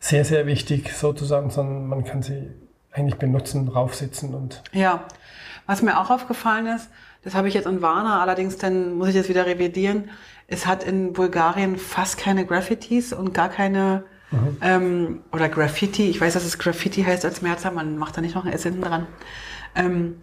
sehr, 0.00 0.24
sehr 0.24 0.46
wichtig 0.46 0.94
sozusagen, 0.94 1.50
sondern 1.50 1.86
man 1.86 2.04
kann 2.04 2.22
sie 2.22 2.50
eigentlich 2.90 3.16
benutzen, 3.18 3.66
draufsitzen 3.66 4.34
und 4.34 4.62
Ja, 4.72 5.04
was 5.66 5.82
mir 5.82 6.00
auch 6.00 6.10
aufgefallen 6.10 6.66
ist, 6.66 6.88
das 7.22 7.34
habe 7.34 7.46
ich 7.48 7.54
jetzt 7.54 7.66
in 7.66 7.82
Warna, 7.82 8.20
allerdings 8.22 8.56
dann 8.56 8.94
muss 8.94 9.08
ich 9.08 9.14
das 9.14 9.28
wieder 9.28 9.46
revidieren. 9.46 10.10
Es 10.48 10.66
hat 10.66 10.82
in 10.84 11.12
Bulgarien 11.12 11.76
fast 11.76 12.18
keine 12.18 12.44
Graffitis 12.46 13.12
und 13.12 13.32
gar 13.32 13.48
keine 13.48 14.04
ähm, 14.60 15.20
oder 15.32 15.48
Graffiti. 15.48 16.08
Ich 16.10 16.20
weiß, 16.20 16.34
dass 16.34 16.44
es 16.44 16.58
Graffiti 16.58 17.02
heißt 17.02 17.24
als 17.24 17.42
Mehrzahl, 17.42 17.72
man 17.72 17.98
macht 17.98 18.16
da 18.16 18.20
nicht 18.20 18.34
noch 18.34 18.44
ein 18.44 18.52
S 18.52 18.62
hinten 18.62 18.82
dran. 18.82 19.06
Ähm, 19.74 20.16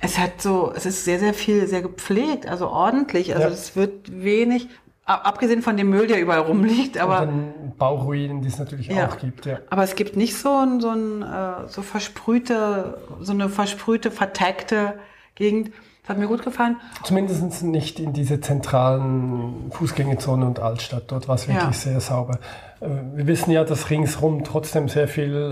es 0.00 0.18
hat 0.18 0.42
so, 0.42 0.72
es 0.74 0.84
ist 0.86 1.04
sehr, 1.04 1.18
sehr 1.18 1.34
viel, 1.34 1.66
sehr 1.66 1.82
gepflegt, 1.82 2.46
also 2.46 2.68
ordentlich. 2.68 3.34
Also 3.34 3.48
Ja. 3.48 3.52
es 3.54 3.76
wird 3.76 4.22
wenig, 4.24 4.68
ab- 5.04 5.22
abgesehen 5.24 5.62
von 5.62 5.76
dem 5.76 5.90
Müll, 5.90 6.06
der 6.08 6.20
überall 6.20 6.40
rumliegt, 6.40 6.98
aber 6.98 7.22
und 7.22 7.28
dann 7.28 7.72
Bauruinen, 7.78 8.42
die 8.42 8.48
es 8.48 8.58
natürlich 8.58 8.88
Ja. 8.88 9.08
auch 9.08 9.18
gibt. 9.18 9.46
Ja. 9.46 9.58
aber 9.70 9.84
es 9.84 9.94
gibt 9.94 10.16
nicht 10.16 10.36
so 10.36 10.48
ein, 10.56 10.80
so 10.80 10.90
ein 10.90 11.22
äh, 11.22 11.68
so 11.68 11.82
versprühte, 11.82 12.98
so 13.20 13.32
eine 13.32 13.48
versprühte, 13.48 14.10
vertagte 14.10 14.94
Gegend. 15.34 15.70
Hat 16.12 16.18
mir 16.18 16.26
gut 16.26 16.42
gefallen. 16.42 16.76
Zumindest 17.04 17.62
nicht 17.62 17.98
in 17.98 18.12
diese 18.12 18.38
zentralen 18.38 19.70
Fußgängerzonen 19.72 20.46
und 20.46 20.60
Altstadt. 20.60 21.04
Dort 21.06 21.26
war 21.26 21.36
es 21.36 21.48
wirklich 21.48 21.64
Ja. 21.64 21.72
sehr 21.72 22.00
sauber. 22.00 22.38
Äh, 22.80 22.88
Wir 23.14 23.26
wissen 23.26 23.50
ja, 23.50 23.64
dass 23.64 23.88
ringsrum 23.88 24.44
trotzdem 24.44 24.90
sehr 24.90 25.08
viel 25.08 25.50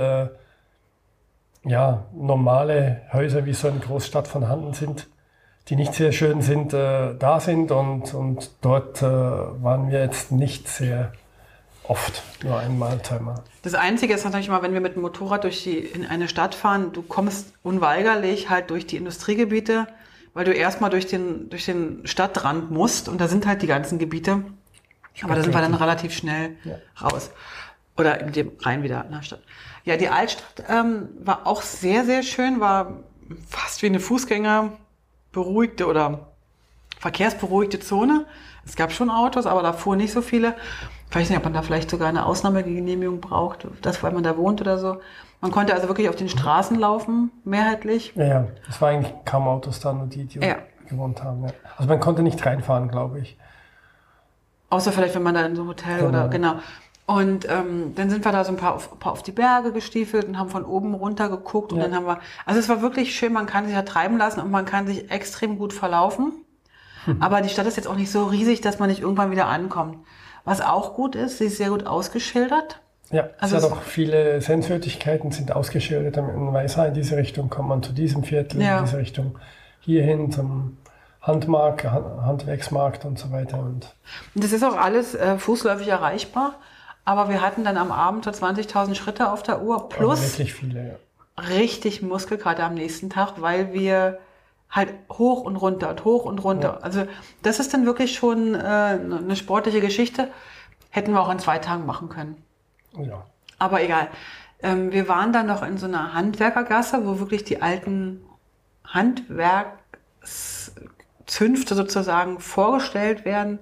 äh, 1.64 1.68
ja, 1.70 2.04
normale 2.14 3.00
Häuser 3.10 3.46
wie 3.46 3.54
so 3.54 3.68
eine 3.68 3.78
Großstadt 3.78 4.28
vorhanden 4.28 4.74
sind, 4.74 5.08
die 5.68 5.76
nicht 5.76 5.94
sehr 5.94 6.12
schön 6.12 6.42
sind, 6.42 6.74
äh, 6.74 7.14
da 7.18 7.40
sind. 7.40 7.70
Und, 7.72 8.12
und 8.12 8.50
dort 8.60 9.00
äh, 9.00 9.06
waren 9.06 9.90
wir 9.90 10.00
jetzt 10.00 10.30
nicht 10.30 10.68
sehr 10.68 11.12
oft, 11.84 12.22
nur 12.44 12.58
einmal, 12.58 13.00
zweimal. 13.02 13.36
Das 13.62 13.72
Einzige 13.74 14.12
ist 14.12 14.24
natürlich 14.24 14.50
mal, 14.50 14.60
wenn 14.62 14.74
wir 14.74 14.82
mit 14.82 14.94
dem 14.94 15.00
Motorrad 15.02 15.44
durch 15.44 15.62
die, 15.62 15.78
in 15.78 16.04
eine 16.06 16.28
Stadt 16.28 16.54
fahren, 16.54 16.92
du 16.92 17.00
kommst 17.00 17.54
unweigerlich 17.62 18.50
halt 18.50 18.68
durch 18.68 18.86
die 18.86 18.98
Industriegebiete, 18.98 19.86
weil 20.34 20.44
du 20.44 20.52
erstmal 20.52 20.90
durch 20.90 21.06
den, 21.06 21.48
durch 21.50 21.64
den 21.64 22.06
Stadtrand 22.06 22.70
musst 22.70 23.08
und 23.08 23.20
da 23.20 23.28
sind 23.28 23.46
halt 23.46 23.62
die 23.62 23.66
ganzen 23.66 23.98
Gebiete. 23.98 24.44
Aber 25.22 25.34
da 25.34 25.42
sind 25.42 25.52
wir 25.54 25.60
dann 25.60 25.74
relativ 25.74 26.12
schnell 26.14 26.56
Ja. 26.64 26.76
raus. 27.02 27.30
Oder 27.96 28.20
in 28.20 28.32
dem 28.32 28.52
rein 28.60 28.82
wieder 28.82 29.04
in 29.04 29.12
der 29.12 29.22
Stadt. 29.22 29.42
Ja, 29.84 29.96
die 29.96 30.08
Altstadt 30.08 30.64
ähm, 30.68 31.08
war 31.22 31.46
auch 31.46 31.62
sehr, 31.62 32.04
sehr 32.04 32.22
schön, 32.22 32.60
war 32.60 33.00
fast 33.48 33.82
wie 33.82 33.86
eine 33.86 34.00
Fußgänger 34.00 34.72
beruhigte 35.32 35.86
oder 35.86 36.28
verkehrsberuhigte 36.98 37.80
Zone. 37.80 38.26
Es 38.64 38.76
gab 38.76 38.92
schon 38.92 39.10
Autos, 39.10 39.46
aber 39.46 39.62
da 39.62 39.72
fuhren 39.72 39.98
nicht 39.98 40.12
so 40.12 40.22
viele. 40.22 40.54
Ich 41.08 41.16
weiß 41.16 41.28
nicht, 41.28 41.38
ob 41.38 41.44
man 41.44 41.54
da 41.54 41.62
vielleicht 41.62 41.90
sogar 41.90 42.08
eine 42.08 42.24
Ausnahmegenehmigung 42.24 43.20
braucht, 43.20 43.66
das, 43.82 44.02
weil 44.02 44.12
man 44.12 44.22
da 44.22 44.36
wohnt 44.36 44.60
oder 44.60 44.78
so. 44.78 45.00
Man 45.40 45.50
konnte 45.52 45.74
also 45.74 45.88
wirklich 45.88 46.08
auf 46.08 46.16
den 46.16 46.28
Straßen 46.28 46.78
laufen, 46.78 47.30
mehrheitlich. 47.44 48.12
Ja, 48.14 48.24
ja, 48.24 48.44
es 48.68 48.80
war 48.80 48.90
eigentlich 48.90 49.12
kaum 49.24 49.48
Autos 49.48 49.80
da, 49.80 49.92
nur 49.92 50.06
die, 50.06 50.24
die 50.26 50.38
Ja. 50.40 50.56
gewohnt 50.88 51.22
haben. 51.24 51.44
Ja. 51.44 51.50
Also 51.76 51.88
man 51.88 51.98
konnte 52.00 52.22
nicht 52.22 52.44
reinfahren, 52.44 52.88
glaube 52.88 53.20
ich. 53.20 53.38
Außer 54.68 54.92
vielleicht, 54.92 55.14
wenn 55.14 55.22
man 55.22 55.34
da 55.34 55.40
in 55.46 55.56
so 55.56 55.62
ein 55.62 55.68
Hotel 55.68 55.96
Genau. 55.98 56.08
oder 56.08 56.28
genau. 56.28 56.54
Und 57.06 57.48
ähm, 57.50 57.92
dann 57.96 58.08
sind 58.08 58.24
wir 58.24 58.30
da 58.30 58.44
so 58.44 58.52
ein 58.52 58.56
paar 58.56 58.74
auf, 58.74 59.00
paar 59.00 59.12
auf 59.12 59.22
die 59.24 59.32
Berge 59.32 59.72
gestiefelt 59.72 60.26
und 60.28 60.38
haben 60.38 60.48
von 60.50 60.64
oben 60.64 60.94
runter 60.94 61.28
geguckt. 61.28 61.72
Und 61.72 61.78
Ja. 61.78 61.86
dann 61.86 61.96
haben 61.96 62.06
wir, 62.06 62.20
also 62.46 62.60
es 62.60 62.68
war 62.68 62.82
wirklich 62.82 63.16
schön, 63.16 63.32
man 63.32 63.46
kann 63.46 63.64
sich 63.66 63.74
ja 63.74 63.82
treiben 63.82 64.16
lassen 64.18 64.40
und 64.40 64.50
man 64.50 64.64
kann 64.66 64.86
sich 64.86 65.10
extrem 65.10 65.58
gut 65.58 65.72
verlaufen. 65.72 66.32
Aber 67.18 67.40
die 67.40 67.48
Stadt 67.48 67.66
ist 67.66 67.76
jetzt 67.78 67.88
auch 67.88 67.96
nicht 67.96 68.12
so 68.12 68.26
riesig, 68.26 68.60
dass 68.60 68.78
man 68.78 68.90
nicht 68.90 69.00
irgendwann 69.00 69.30
wieder 69.30 69.46
ankommt. 69.46 69.96
Was 70.44 70.60
auch 70.60 70.94
gut 70.94 71.14
ist, 71.16 71.38
sie 71.38 71.46
ist 71.46 71.56
sehr 71.56 71.70
gut 71.70 71.86
ausgeschildert. 71.86 72.80
Ja, 73.10 73.28
Also 73.38 73.56
es 73.56 73.64
hat 73.64 73.72
auch 73.72 73.82
viele 73.82 74.40
Sehenswürdigkeiten 74.40 75.32
sind 75.32 75.52
ausgeschildert. 75.54 76.16
Man 76.16 76.52
weiß, 76.52 76.78
ah, 76.78 76.86
in 76.86 76.94
diese 76.94 77.16
Richtung 77.16 77.50
kommt 77.50 77.68
man 77.68 77.82
zu 77.82 77.92
diesem 77.92 78.22
Viertel, 78.22 78.62
Ja. 78.62 78.78
in 78.78 78.84
diese 78.84 78.98
Richtung 78.98 79.38
hierhin 79.80 80.30
zum 80.30 80.76
Handmarkt, 81.20 81.84
Han- 81.84 82.24
Handwerksmarkt 82.24 83.04
und 83.04 83.18
so 83.18 83.30
weiter. 83.32 83.58
Und 83.58 83.92
das 84.34 84.52
ist 84.52 84.64
auch 84.64 84.76
alles 84.76 85.14
äh, 85.14 85.38
fußläufig 85.38 85.88
erreichbar. 85.88 86.54
Aber 87.04 87.28
wir 87.28 87.40
hatten 87.40 87.64
dann 87.64 87.76
am 87.76 87.90
Abend 87.90 88.24
so 88.24 88.30
20.000 88.30 88.94
Schritte 88.94 89.32
auf 89.32 89.42
der 89.42 89.62
Uhr 89.62 89.76
also 89.76 89.88
plus 89.88 90.22
wirklich 90.22 90.54
viele. 90.54 90.98
Ja. 91.38 91.44
richtig 91.44 92.02
Muskelkater 92.02 92.64
am 92.64 92.74
nächsten 92.74 93.10
Tag, 93.10 93.34
weil 93.40 93.72
wir 93.72 94.18
halt 94.70 94.94
hoch 95.10 95.40
und 95.40 95.56
runter 95.56 95.90
und 95.90 96.04
hoch 96.04 96.24
und 96.26 96.38
runter. 96.44 96.78
Also 96.84 97.04
das 97.42 97.58
ist 97.58 97.74
dann 97.74 97.86
wirklich 97.86 98.14
schon 98.14 98.54
äh, 98.54 98.58
eine 98.58 99.34
sportliche 99.34 99.80
Geschichte. 99.80 100.28
Hätten 100.90 101.12
wir 101.12 101.20
auch 101.20 101.30
in 101.30 101.38
zwei 101.40 101.58
Tagen 101.58 101.86
machen 101.86 102.08
können. 102.08 102.36
Ja. 102.96 103.24
Aber 103.58 103.82
egal. 103.82 104.08
Ähm, 104.62 104.92
wir 104.92 105.08
waren 105.08 105.32
dann 105.32 105.46
noch 105.46 105.62
in 105.62 105.78
so 105.78 105.86
einer 105.86 106.12
Handwerkergasse, 106.12 107.06
wo 107.06 107.18
wirklich 107.18 107.44
die 107.44 107.62
alten 107.62 108.22
Handwerkszünfte 108.84 111.74
sozusagen 111.74 112.40
vorgestellt 112.40 113.24
werden. 113.24 113.58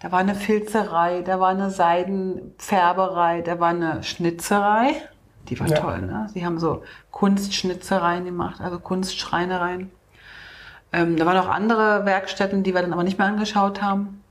Da 0.00 0.12
war 0.12 0.20
eine 0.20 0.36
Filzerei, 0.36 1.22
da 1.22 1.40
war 1.40 1.48
eine 1.48 1.70
Seidenfärberei, 1.70 3.42
da 3.42 3.58
war 3.58 3.70
eine 3.70 4.02
Schnitzerei. 4.04 4.94
Die 5.48 5.58
war 5.58 5.66
Ja. 5.66 5.78
toll, 5.78 6.02
ne? 6.02 6.28
Sie 6.32 6.46
haben 6.46 6.58
so 6.58 6.82
Kunstschnitzereien 7.10 8.24
gemacht, 8.24 8.60
also 8.60 8.78
Kunstschreinereien. 8.78 9.90
Ähm, 10.92 11.16
da 11.16 11.26
waren 11.26 11.36
auch 11.38 11.48
andere 11.48 12.04
Werkstätten, 12.04 12.62
die 12.62 12.74
wir 12.74 12.82
dann 12.82 12.92
aber 12.92 13.02
nicht 13.02 13.18
mehr 13.18 13.26
angeschaut 13.26 13.82
haben. 13.82 14.22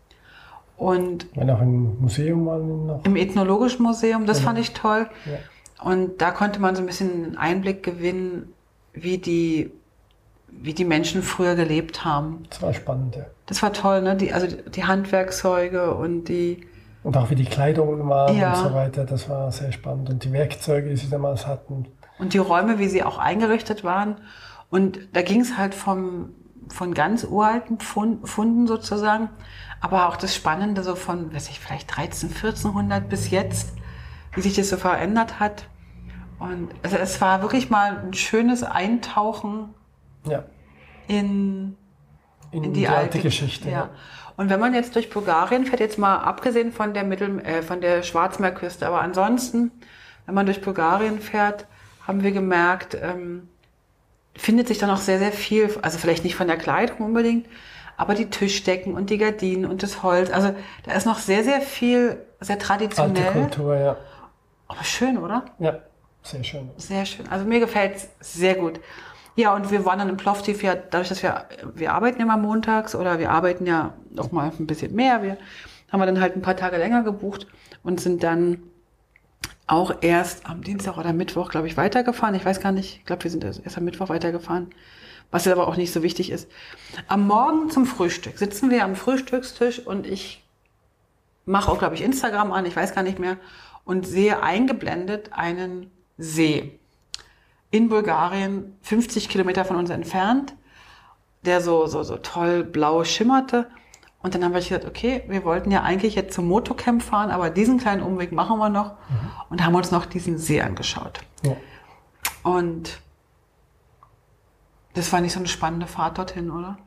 Und 0.77 1.25
Wenn 1.35 1.49
auch 1.49 1.61
im 1.61 1.99
Museum 1.99 2.45
waren 2.45 2.85
noch. 2.87 3.03
im 3.05 3.15
Ethnologischen 3.15 3.83
Museum, 3.83 4.25
das 4.27 4.39
fand 4.39 4.59
ich 4.59 4.73
toll. 4.73 5.07
Ja. 5.25 5.37
Und 5.83 6.21
da 6.21 6.31
konnte 6.31 6.59
man 6.59 6.75
so 6.75 6.81
ein 6.83 6.85
bisschen 6.85 7.25
einen 7.25 7.37
Einblick 7.37 7.83
gewinnen, 7.83 8.53
wie 8.93 9.17
die 9.17 9.71
wie 10.49 10.73
die 10.73 10.85
Menschen 10.85 11.21
früher 11.23 11.55
gelebt 11.55 12.03
haben. 12.05 12.43
Das 12.49 12.61
war 12.61 12.73
spannend, 12.73 13.15
ja. 13.15 13.25
Das 13.47 13.61
war 13.61 13.73
toll, 13.73 14.01
ne? 14.01 14.15
Die, 14.15 14.33
also 14.33 14.47
die 14.47 14.85
Handwerkszeuge 14.85 15.93
und 15.93 16.25
die. 16.29 16.65
Und 17.03 17.15
auch 17.17 17.29
wie 17.29 17.35
die 17.35 17.45
Kleidungen 17.45 18.07
waren 18.09 18.35
Ja. 18.35 18.53
und 18.53 18.69
so 18.69 18.73
weiter, 18.73 19.05
das 19.05 19.29
war 19.29 19.51
sehr 19.51 19.71
spannend. 19.71 20.09
Und 20.09 20.23
die 20.23 20.31
Werkzeuge, 20.31 20.89
die 20.89 20.95
sie 20.95 21.09
damals 21.09 21.45
hatten. 21.45 21.85
Und 22.17 22.33
die 22.33 22.37
Räume, 22.39 22.79
wie 22.79 22.87
sie 22.87 23.03
auch 23.03 23.17
eingerichtet 23.19 23.83
waren. 23.83 24.15
Und 24.69 24.99
da 25.13 25.21
ging 25.21 25.41
es 25.41 25.57
halt 25.57 25.75
vom, 25.75 26.29
von 26.69 26.93
ganz 26.93 27.23
uralten 27.23 27.79
Fun- 27.79 28.19
Funden 28.25 28.65
sozusagen, 28.67 29.29
aber 29.79 30.07
auch 30.07 30.17
das 30.17 30.35
Spannende 30.35 30.83
so 30.83 30.95
von, 30.95 31.33
weiß 31.33 31.49
ich, 31.49 31.59
vielleicht 31.59 31.95
13, 31.95 32.29
1400 32.29 33.07
bis 33.07 33.29
jetzt, 33.29 33.73
wie 34.33 34.41
sich 34.41 34.55
das 34.55 34.69
so 34.69 34.77
verändert 34.77 35.39
hat. 35.39 35.67
Und 36.39 36.69
also 36.83 36.97
es 36.97 37.19
war 37.21 37.41
wirklich 37.41 37.69
mal 37.69 37.97
ein 38.05 38.13
schönes 38.13 38.63
Eintauchen 38.63 39.73
Ja, 40.25 40.43
in, 41.07 41.75
in, 42.51 42.63
in 42.63 42.73
die, 42.73 42.87
alte, 42.87 43.19
Geschichte. 43.19 43.69
Ja. 43.69 43.89
Und 44.35 44.49
wenn 44.49 44.59
man 44.59 44.73
jetzt 44.73 44.95
durch 44.95 45.09
Bulgarien 45.09 45.65
fährt, 45.65 45.79
jetzt 45.79 45.97
mal 45.97 46.17
abgesehen 46.17 46.71
von 46.71 46.93
der 46.93 47.03
Mittel, 47.03 47.39
äh, 47.39 47.63
von 47.63 47.81
der 47.81 48.03
Schwarzmeerküste, 48.03 48.85
aber 48.85 49.01
ansonsten, 49.01 49.71
wenn 50.25 50.35
man 50.35 50.45
durch 50.45 50.61
Bulgarien 50.61 51.19
fährt, 51.19 51.65
haben 52.05 52.21
wir 52.21 52.31
gemerkt, 52.31 52.95
ähm, 53.01 53.49
findet 54.35 54.67
sich 54.67 54.77
da 54.77 54.85
noch 54.85 54.99
sehr, 54.99 55.17
sehr 55.17 55.31
viel, 55.31 55.75
also 55.81 55.97
vielleicht 55.97 56.23
nicht 56.23 56.35
von 56.35 56.47
der 56.47 56.57
Kleidung 56.57 56.99
unbedingt, 56.99 57.47
aber 57.97 58.13
die 58.13 58.29
Tischdecken 58.29 58.93
und 58.93 59.09
die 59.09 59.17
Gardinen 59.17 59.65
und 59.65 59.83
das 59.83 60.03
Holz. 60.03 60.29
Also 60.31 60.53
da 60.83 60.93
ist 60.93 61.05
noch 61.05 61.17
sehr, 61.17 61.43
sehr 61.43 61.61
viel, 61.61 62.23
sehr 62.39 62.55
Alte 62.55 62.65
traditionell. 62.65 63.31
Kultur, 63.33 63.75
ja. 63.75 63.97
Aber 64.67 64.83
schön, 64.83 65.17
oder? 65.17 65.45
Ja, 65.59 65.79
sehr 66.21 66.43
schön. 66.43 66.69
Sehr 66.77 67.05
schön. 67.05 67.27
Also 67.27 67.45
mir 67.45 67.59
gefällt's 67.59 68.09
sehr 68.19 68.55
gut. 68.55 68.79
Ja, 69.35 69.55
und 69.55 69.71
wir 69.71 69.85
waren 69.85 69.99
dann 69.99 70.09
im 70.09 70.17
Plovdiv 70.17 70.63
ja, 70.63 70.75
dadurch, 70.75 71.09
dass 71.09 71.21
wir, 71.21 71.45
wir 71.75 71.93
arbeiten 71.93 72.21
immer 72.21 72.37
montags 72.37 72.95
oder 72.95 73.19
wir 73.19 73.31
arbeiten 73.31 73.65
ja 73.65 73.93
auch 74.17 74.31
mal 74.31 74.51
ein 74.57 74.67
bisschen 74.67 74.95
mehr. 74.95 75.21
Wir 75.21 75.37
haben 75.91 75.99
wir 75.99 76.05
dann 76.05 76.19
halt 76.19 76.35
ein 76.35 76.41
paar 76.41 76.57
Tage 76.57 76.77
länger 76.77 77.03
gebucht 77.03 77.47
und 77.83 78.01
sind 78.01 78.23
dann 78.23 78.63
auch 79.67 80.01
erst 80.01 80.49
am 80.49 80.63
Dienstag 80.63 80.97
oder 80.97 81.13
Mittwoch, 81.13 81.49
glaube 81.49 81.67
ich, 81.67 81.77
weitergefahren. 81.77 82.35
Ich 82.35 82.45
weiß 82.45 82.61
gar 82.61 82.71
nicht, 82.71 82.97
ich 82.97 83.05
glaube, 83.05 83.23
wir 83.25 83.31
sind 83.31 83.43
erst 83.43 83.77
am 83.77 83.83
Mittwoch 83.83 84.09
weitergefahren, 84.09 84.69
was 85.31 85.45
jetzt 85.45 85.53
aber 85.53 85.67
auch 85.67 85.77
nicht 85.77 85.91
so 85.91 86.03
wichtig 86.03 86.31
ist. 86.31 86.49
Am 87.07 87.27
Morgen 87.27 87.69
zum 87.69 87.85
Frühstück 87.85 88.37
sitzen 88.37 88.69
wir 88.69 88.83
am 88.83 88.95
Frühstückstisch 88.95 89.79
und 89.79 90.07
ich 90.07 90.43
mache 91.45 91.71
auch, 91.71 91.79
glaube 91.79 91.95
ich, 91.95 92.01
Instagram 92.01 92.51
an, 92.51 92.65
ich 92.65 92.75
weiß 92.75 92.93
gar 92.93 93.03
nicht 93.03 93.19
mehr, 93.19 93.37
und 93.85 94.05
sehe 94.05 94.41
eingeblendet 94.43 95.31
einen 95.33 95.91
See 96.17 96.79
in 97.71 97.89
Bulgarien, 97.89 98.77
50 98.81 99.29
Kilometer 99.29 99.65
von 99.65 99.75
uns 99.75 99.89
entfernt, 99.89 100.55
der 101.45 101.61
so, 101.61 101.87
so, 101.87 102.03
so 102.03 102.17
toll 102.17 102.63
blau 102.63 103.03
schimmerte. 103.03 103.67
Und 104.21 104.33
dann 104.33 104.43
haben 104.43 104.53
wir 104.53 104.59
gesagt, 104.59 104.85
okay, 104.85 105.23
wir 105.27 105.43
wollten 105.45 105.71
ja 105.71 105.83
eigentlich 105.83 106.15
jetzt 106.15 106.33
zum 106.33 106.47
Motocamp 106.47 107.03
fahren, 107.03 107.29
aber 107.29 107.49
diesen 107.49 107.77
kleinen 107.77 108.01
Umweg 108.01 108.31
machen 108.31 108.57
wir 108.57 108.69
noch 108.69 108.95
und 109.49 109.63
haben 109.63 109.75
uns 109.75 109.91
noch 109.91 110.05
diesen 110.05 110.37
See 110.37 110.61
angeschaut. 110.61 111.19
Ja. 111.43 111.55
Und 112.43 112.99
das 114.97 115.13
war 115.13 115.21
nicht 115.21 115.33
so 115.33 115.39
eine 115.39 115.47
spannende 115.47 115.87
Fahrt 115.87 116.17
dorthin, 116.17 116.51
oder? 116.51 116.77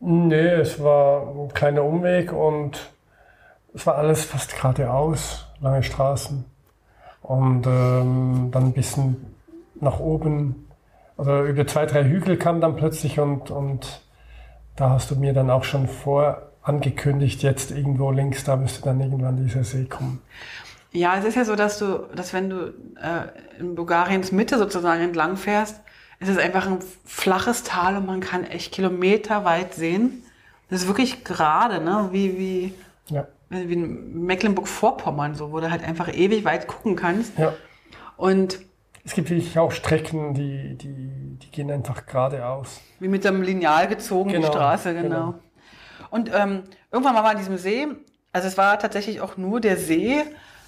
Nee, 0.00 0.36
es 0.36 0.82
war 0.82 1.22
ein 1.22 1.48
kleiner 1.54 1.82
Umweg 1.82 2.32
und 2.32 2.90
es 3.74 3.86
war 3.86 3.96
alles 3.96 4.24
fast 4.24 4.54
geradeaus, 4.54 5.46
lange 5.60 5.82
Straßen. 5.82 6.44
Und 7.22 7.66
ähm, 7.66 8.48
dann 8.52 8.64
ein 8.64 8.72
bisschen 8.72 9.34
nach 9.80 10.00
oben, 10.00 10.68
also 11.16 11.44
über 11.44 11.66
zwei, 11.66 11.86
drei 11.86 12.04
Hügel 12.04 12.36
kam 12.36 12.60
dann 12.60 12.76
plötzlich 12.76 13.18
und, 13.20 13.50
und 13.50 14.02
da 14.76 14.90
hast 14.90 15.10
du 15.10 15.16
mir 15.16 15.32
dann 15.32 15.50
auch 15.50 15.64
schon 15.64 15.88
vor 15.88 16.42
angekündigt, 16.62 17.42
jetzt 17.42 17.70
irgendwo 17.70 18.10
links, 18.10 18.44
da 18.44 18.56
müsste 18.56 18.82
dann 18.82 19.00
irgendwann 19.00 19.36
dieser 19.36 19.64
See 19.64 19.84
kommen. 19.84 20.22
Ja, 20.92 21.16
es 21.18 21.24
ist 21.24 21.34
ja 21.34 21.44
so, 21.44 21.56
dass 21.56 21.78
du, 21.78 22.06
dass 22.14 22.32
wenn 22.32 22.50
du 22.50 22.74
äh, 23.00 23.60
in 23.60 23.74
Bulgariens 23.74 24.32
Mitte 24.32 24.58
sozusagen 24.58 25.02
entlang 25.02 25.36
fährst, 25.36 25.80
ist 26.20 26.28
es 26.28 26.38
einfach 26.38 26.66
ein 26.66 26.78
flaches 27.04 27.62
Tal 27.62 27.96
und 27.96 28.06
man 28.06 28.20
kann 28.20 28.44
echt 28.44 28.72
kilometerweit 28.72 29.74
sehen. 29.74 30.22
Das 30.70 30.82
ist 30.82 30.86
wirklich 30.88 31.24
gerade, 31.24 31.82
ne? 31.82 32.08
Wie, 32.12 32.36
wie, 32.38 32.74
Ja, 33.08 33.26
wie 33.50 33.72
in 33.72 34.24
Mecklenburg-Vorpommern, 34.24 35.34
so, 35.34 35.52
wo 35.52 35.60
du 35.60 35.70
halt 35.70 35.82
einfach 35.84 36.12
ewig 36.12 36.44
weit 36.44 36.66
gucken 36.66 36.96
kannst. 36.96 37.38
ja. 37.38 37.54
Und 38.16 38.58
Es 39.04 39.14
gibt 39.14 39.30
wirklich 39.30 39.58
auch 39.58 39.70
Strecken, 39.70 40.34
die, 40.34 40.74
die, 40.76 41.38
die 41.38 41.50
gehen 41.52 41.70
einfach 41.70 42.04
geradeaus. 42.06 42.80
wie 42.98 43.06
mit 43.08 43.24
einem 43.24 43.42
Lineal 43.42 43.86
gezogen, 43.86 44.30
Genau, 44.30 44.48
die 44.48 44.52
Straße, 44.52 44.92
genau. 44.92 45.08
genau. 45.08 45.34
Und 46.10 46.30
ähm, 46.34 46.62
irgendwann 46.90 47.14
mal 47.14 47.22
war 47.22 47.30
an 47.30 47.36
diesem 47.38 47.56
See, 47.58 47.86
also 48.32 48.48
es 48.48 48.58
war 48.58 48.78
tatsächlich 48.78 49.20
auch 49.20 49.36
nur 49.36 49.60
der 49.60 49.76
See. 49.76 50.24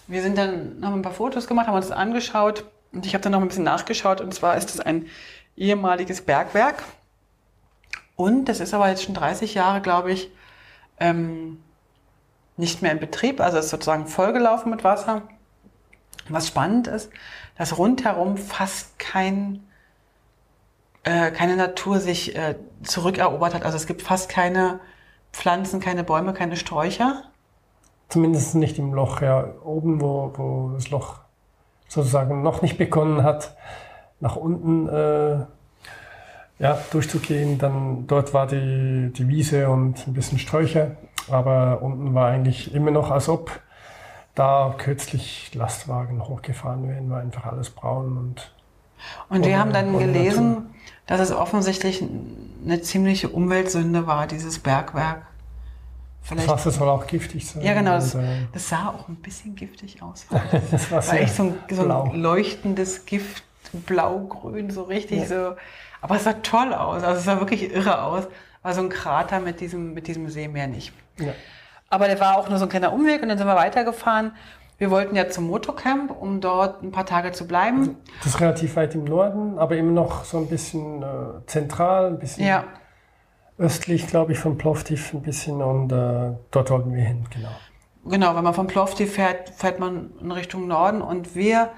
Wir 0.07 0.23
sind 0.23 0.39
dann, 0.39 0.79
haben 0.83 0.95
ein 0.95 1.03
paar 1.03 1.13
Fotos 1.13 1.47
gemacht, 1.47 1.67
haben 1.67 1.75
uns 1.75 1.89
das 1.89 1.97
angeschaut 1.97 2.65
und 2.93 3.05
ich 3.05 3.15
habe 3.15 3.23
dann 3.23 3.33
noch 3.33 3.41
ein 3.41 3.49
bisschen 3.49 3.65
nachgeschaut 3.65 4.21
und 4.21 4.33
zwar 4.33 4.57
ist 4.57 4.71
es 4.71 4.81
ein 4.81 5.07
ehemaliges 5.61 6.23
Bergwerk. 6.23 6.83
Und 8.17 8.47
das 8.47 8.61
ist 8.61 8.75
aber 8.75 8.89
jetzt 8.89 9.05
schon 9.05 9.15
30 9.15 9.55
Jahre, 9.55 9.81
glaube 9.81 10.13
ich, 10.13 10.31
ähm, 10.99 11.63
nicht 12.57 12.83
mehr 12.83 12.93
in 12.93 13.01
Betrieb. 13.01 13.41
Also 13.41 13.59
ist 13.59 13.69
sozusagen 13.69 14.07
vollgelaufen 14.07 14.71
mit 14.71 14.85
Wasser. 14.85 15.23
Was 16.29 16.49
spannend 16.49 16.87
ist, 16.87 17.11
dass 17.57 17.79
rundherum 17.79 18.37
fast 18.37 18.99
kein 18.99 19.65
äh, 21.03 21.31
keine 21.31 21.57
Natur 21.57 21.99
sich 21.99 22.37
äh, 22.37 22.57
zurückerobert 22.83 23.55
hat. 23.55 23.65
Also 23.65 23.77
es 23.77 23.87
gibt 23.87 24.03
fast 24.03 24.29
keine 24.29 24.81
Pflanzen, 25.33 25.81
keine 25.81 26.05
Bäume, 26.05 26.35
keine 26.35 26.57
Sträucher. 26.57 27.23
Zumindest 28.09 28.55
nicht 28.55 28.79
im 28.79 28.93
Loch, 28.93 29.23
ja. 29.23 29.55
Oben, 29.65 30.01
wo, 30.01 30.33
wo 30.35 30.71
das 30.75 30.91
Loch 30.91 31.21
sozusagen 31.89 32.43
noch 32.43 32.63
nicht 32.63 32.77
begonnen 32.77 33.23
hat, 33.23 33.57
nach 34.21 34.37
unten 34.37 34.89
äh, 34.89 35.45
ja, 36.59 36.79
durchzugehen. 36.91 37.59
Dann 37.59 38.07
dort 38.07 38.33
war 38.35 38.47
die, 38.47 39.13
die 39.15 39.29
Wiese 39.29 39.69
und 39.69 40.07
ein 40.07 40.13
bisschen 40.13 40.39
Sträucher. 40.39 40.93
Aber 41.31 41.83
unten 41.83 42.15
war 42.15 42.29
eigentlich 42.29 42.75
immer 42.75 42.91
noch, 42.91 43.11
als 43.11 43.29
ob 43.29 43.61
da 44.35 44.75
kürzlich 44.79 45.55
Lastwagen 45.55 46.27
hochgefahren 46.27 46.89
wären, 46.89 47.11
war 47.11 47.21
einfach 47.21 47.45
alles 47.47 47.71
braun 47.71 48.17
und 48.17 48.53
Und 49.29 49.45
wir 49.45 49.59
haben 49.59 49.73
dann 49.73 49.99
gelesen, 49.99 50.71
dass 51.07 51.21
es 51.21 51.33
offensichtlich 51.33 52.05
eine 52.65 52.81
ziemliche 52.83 53.29
Umweltsünde 53.29 54.07
war, 54.07 54.27
dieses 54.27 54.59
Bergwerk. 54.59 55.23
das 56.21 56.29
Vielleicht. 56.29 56.49
Wasser 56.49 56.71
soll 56.71 56.89
auch 56.89 57.07
giftig 57.07 57.47
sein. 57.47 57.63
Ja, 57.63 57.75
genau. 57.75 57.93
Das, 57.93 58.15
äh, 58.15 58.47
das 58.53 58.69
sah 58.69 58.89
auch 58.89 59.09
ein 59.09 59.17
bisschen 59.17 59.57
giftig 59.57 60.03
aus. 60.03 60.27
das 60.71 60.91
war 60.91 61.03
sehr 61.03 61.23
echt 61.23 61.35
so 61.35 61.43
ein, 61.45 61.55
so 61.71 61.83
ein 61.83 62.21
leuchtendes 62.21 63.07
Gift, 63.07 63.43
blau-grün, 63.73 64.71
so 64.71 64.83
richtig 64.83 65.21
Ja. 65.21 65.27
so. 65.27 65.57
Aber 66.01 66.17
es 66.17 66.25
sah 66.25 66.35
toll 66.35 66.73
aus. 66.73 67.03
Also 67.03 67.19
es 67.19 67.25
sah 67.25 67.41
wirklich 67.41 67.75
irre 67.75 68.03
aus. 68.03 68.27
War 68.63 68.75
so 68.75 68.81
ein 68.83 68.89
Krater 68.89 69.41
mit 69.41 69.61
diesem, 69.61 69.95
mit 69.95 70.07
diesem 70.07 70.29
See 70.29 70.49
mehr 70.49 70.67
nicht. 70.67 70.93
Ja. 71.19 71.33
Aber 71.89 72.07
der 72.07 72.21
war 72.21 72.37
auch 72.39 72.49
nur 72.49 72.59
so 72.59 72.67
ein 72.67 72.69
kleiner 72.69 72.93
Umweg 72.93 73.23
und 73.23 73.29
dann 73.29 73.39
sind 73.39 73.47
wir 73.47 73.57
weitergefahren. 73.57 74.33
Wir 74.79 74.91
wollten 74.91 75.15
ja 75.15 75.29
zum 75.29 75.47
Motocamp, 75.47 76.11
um 76.11 76.41
dort 76.41 76.83
ein 76.83 76.91
paar 76.91 77.05
Tage 77.05 77.33
zu 77.33 77.47
bleiben. 77.47 77.97
Das 78.23 78.35
ist 78.35 78.41
relativ 78.41 78.77
weit 78.77 78.95
im 78.95 79.05
Norden, 79.05 79.59
aber 79.59 79.77
immer 79.77 79.93
noch 79.93 80.25
so 80.25 80.39
ein 80.39 80.47
bisschen 80.47 81.03
äh, 81.03 81.07
zentral, 81.47 82.07
ein 82.07 82.19
bisschen 82.19 82.47
Ja, 82.47 82.65
östlich, 83.59 84.07
glaube 84.07 84.33
ich, 84.33 84.39
von 84.39 84.57
Plovdiv 84.57 85.13
ein 85.13 85.21
bisschen 85.21 85.61
und 85.61 85.93
äh, 85.93 86.33
dort 86.51 86.71
wollten 86.71 86.95
wir 86.95 87.03
hin, 87.05 87.27
genau. 87.31 87.51
genau. 88.07 88.35
Wenn 88.35 88.45
man 88.45 88.55
von 88.55 88.67
Plovdiv 88.69 89.13
fährt, 89.15 89.51
fährt 89.51 89.79
man 89.79 90.13
in 90.19 90.33
Richtung 90.33 90.67
Norden 90.67 91.03
und 91.03 91.35
wir 91.35 91.69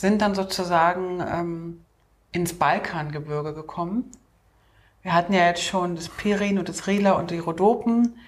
sind 0.00 0.22
dann 0.22 0.34
sozusagen 0.34 1.20
ähm, 1.20 1.84
ins 2.32 2.54
Balkangebirge 2.54 3.54
gekommen. 3.54 4.10
Wir 5.02 5.14
hatten 5.14 5.32
ja 5.32 5.46
jetzt 5.46 5.62
schon 5.62 5.96
das 5.96 6.08
Pirin 6.08 6.58
und 6.58 6.68
das 6.68 6.86
Rila 6.86 7.12
und 7.12 7.30
die 7.30 7.38
Rhodopen. 7.38 8.18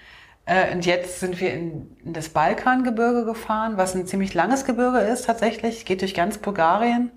Äh, 0.45 0.73
und 0.73 0.85
jetzt 0.85 1.19
sind 1.19 1.39
wir 1.39 1.53
in, 1.53 1.95
in 2.03 2.13
das 2.13 2.29
Balkangebirge 2.29 3.25
gefahren, 3.25 3.77
was 3.77 3.95
ein 3.95 4.07
ziemlich 4.07 4.33
langes 4.33 4.65
Gebirge 4.65 4.99
ist 4.99 5.25
tatsächlich. 5.25 5.85
Geht 5.85 6.01
durch 6.01 6.13
ganz 6.13 6.37
Bulgarien 6.37 7.11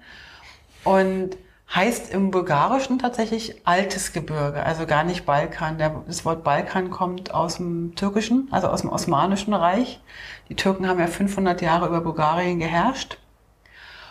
und 0.85 1.37
heißt 1.75 2.12
im 2.14 2.31
Bulgarischen 2.31 2.99
tatsächlich 2.99 3.66
altes 3.66 4.12
Gebirge, 4.12 4.62
also 4.64 4.87
gar 4.87 5.05
nicht 5.05 5.27
Balkan. 5.27 5.79
Der, 5.79 6.03
das 6.07 6.25
Wort 6.25 6.45
Balkan 6.45 6.90
kommt 6.90 7.35
aus 7.35 7.57
dem 7.57 7.95
Türkischen, 7.97 8.49
also 8.53 8.69
aus 8.69 8.83
dem 8.83 8.90
Osmanischen 8.90 9.53
Reich. 9.53 10.01
Die 10.49 10.55
Türken 10.55 10.88
haben 10.88 11.01
ja 11.01 11.09
500 11.09 11.61
Jahre 11.62 11.88
über 11.88 12.01
Bulgarien 12.01 12.61
geherrscht. 12.61 13.19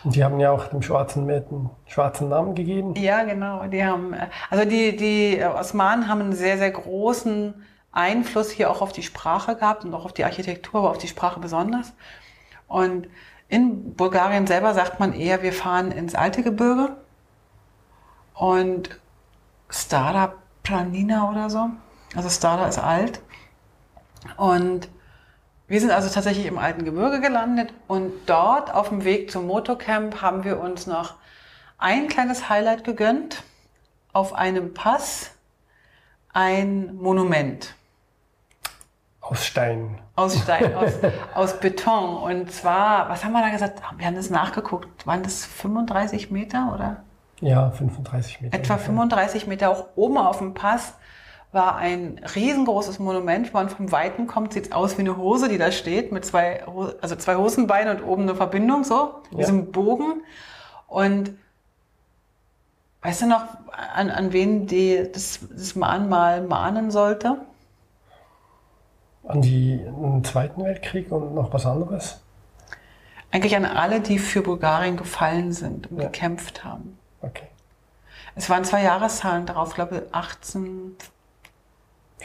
Und 0.06 0.14
die 0.14 0.22
haben 0.22 0.38
ja 0.38 0.52
auch 0.52 0.68
dem 0.68 0.82
Schwarzen 0.82 1.26
Meer 1.26 1.40
den 1.40 1.68
schwarzen 1.84 2.28
Namen 2.28 2.54
gegeben. 2.54 2.94
Ja, 2.94 3.24
genau. 3.24 3.66
Die 3.66 3.84
haben, 3.84 4.12
äh, 4.12 4.28
also 4.50 4.64
die, 4.64 4.96
die 4.96 5.42
Osmanen 5.44 6.06
haben 6.06 6.20
einen 6.20 6.32
sehr, 6.32 6.58
sehr 6.58 6.70
großen 6.70 7.54
Einfluss 7.90 8.52
hier 8.52 8.70
auch 8.70 8.82
auf 8.82 8.92
die 8.92 9.02
Sprache 9.02 9.56
gehabt 9.56 9.84
und 9.84 9.92
auch 9.92 10.04
auf 10.04 10.12
die 10.12 10.22
Architektur, 10.22 10.78
aber 10.78 10.90
auf 10.90 10.98
die 10.98 11.08
Sprache 11.08 11.40
besonders. 11.40 11.92
Und 12.68 13.08
in 13.48 13.94
Bulgarien 13.94 14.46
selber 14.46 14.74
sagt 14.74 15.00
man 15.00 15.12
eher, 15.12 15.42
wir 15.42 15.52
fahren 15.52 15.90
ins 15.90 16.14
alte 16.14 16.44
Gebirge. 16.44 16.96
Und 18.32 19.00
Stada 19.68 20.34
Planina 20.62 21.28
oder 21.28 21.50
so. 21.50 21.70
Also 22.14 22.28
Stada 22.28 22.68
ist 22.68 22.78
alt. 22.78 23.20
Und 24.36 24.88
wir 25.68 25.80
sind 25.80 25.90
also 25.90 26.08
tatsächlich 26.08 26.46
im 26.46 26.58
alten 26.58 26.84
Gebirge 26.84 27.20
gelandet 27.20 27.72
und 27.88 28.12
dort 28.26 28.72
auf 28.72 28.90
dem 28.90 29.04
Weg 29.04 29.30
zum 29.30 29.46
Motocamp 29.46 30.22
haben 30.22 30.44
wir 30.44 30.60
uns 30.60 30.86
noch 30.86 31.14
ein 31.78 32.08
kleines 32.08 32.48
Highlight 32.48 32.84
gegönnt. 32.84 33.42
Auf 34.12 34.32
einem 34.32 34.72
Pass 34.74 35.32
ein 36.32 36.94
Monument. 36.94 37.74
Aus 39.20 39.44
Stein. 39.44 39.98
Aus 40.14 40.40
Stein, 40.40 40.74
aus, 40.74 40.92
aus 41.34 41.60
Beton. 41.60 42.16
Und 42.16 42.52
zwar, 42.52 43.08
was 43.08 43.24
haben 43.24 43.32
wir 43.32 43.42
da 43.42 43.50
gesagt? 43.50 43.82
Wir 43.96 44.06
haben 44.06 44.14
das 44.14 44.30
nachgeguckt. 44.30 45.06
Waren 45.06 45.24
das 45.24 45.44
35 45.44 46.30
Meter 46.30 46.72
oder? 46.72 47.02
Ja, 47.40 47.70
35 47.70 48.40
Meter. 48.40 48.56
Etwa 48.56 48.78
35 48.78 49.46
Meter. 49.48 49.70
Auch 49.70 49.86
oben 49.96 50.16
auf 50.16 50.38
dem 50.38 50.54
Pass 50.54 50.94
war 51.52 51.76
ein 51.76 52.20
riesengroßes 52.34 52.98
Monument. 52.98 53.46
Wenn 53.46 53.52
man 53.52 53.68
vom 53.68 53.92
Weiten 53.92 54.26
kommt, 54.26 54.52
sieht 54.52 54.66
es 54.66 54.72
aus 54.72 54.98
wie 54.98 55.02
eine 55.02 55.16
Hose, 55.16 55.48
die 55.48 55.58
da 55.58 55.72
steht, 55.72 56.12
mit 56.12 56.24
zwei, 56.24 56.64
also 57.00 57.16
zwei 57.16 57.36
Hosenbeinen 57.36 57.98
und 57.98 58.04
oben 58.04 58.22
eine 58.22 58.34
Verbindung, 58.34 58.84
so, 58.84 59.22
ja. 59.30 59.38
diesem 59.38 59.72
Bogen. 59.72 60.22
Und 60.86 61.32
weißt 63.02 63.22
du 63.22 63.26
noch, 63.26 63.44
an, 63.94 64.10
an 64.10 64.32
wen 64.32 64.66
die, 64.66 65.08
das, 65.12 65.40
das 65.50 65.76
Mahnmal 65.76 66.42
mahnen 66.42 66.90
sollte? 66.90 67.38
An, 69.26 69.42
die, 69.42 69.78
den 69.78 70.22
Zweiten 70.24 70.62
Weltkrieg 70.62 71.10
und 71.10 71.34
noch 71.34 71.52
was 71.52 71.66
anderes? 71.66 72.20
Eigentlich 73.30 73.56
an 73.56 73.64
alle, 73.64 74.00
die 74.00 74.18
für 74.18 74.42
Bulgarien 74.42 74.96
gefallen 74.96 75.52
sind 75.52 75.90
und 75.90 75.98
ja. 75.98 76.04
gekämpft 76.04 76.64
haben. 76.64 76.98
Okay. 77.22 77.48
Es 78.34 78.48
waren 78.50 78.64
zwei 78.64 78.82
Jahreszahlen 78.82 79.46
darauf, 79.46 79.74
glaube 79.74 79.96
ich, 79.96 80.14
18. 80.14 80.96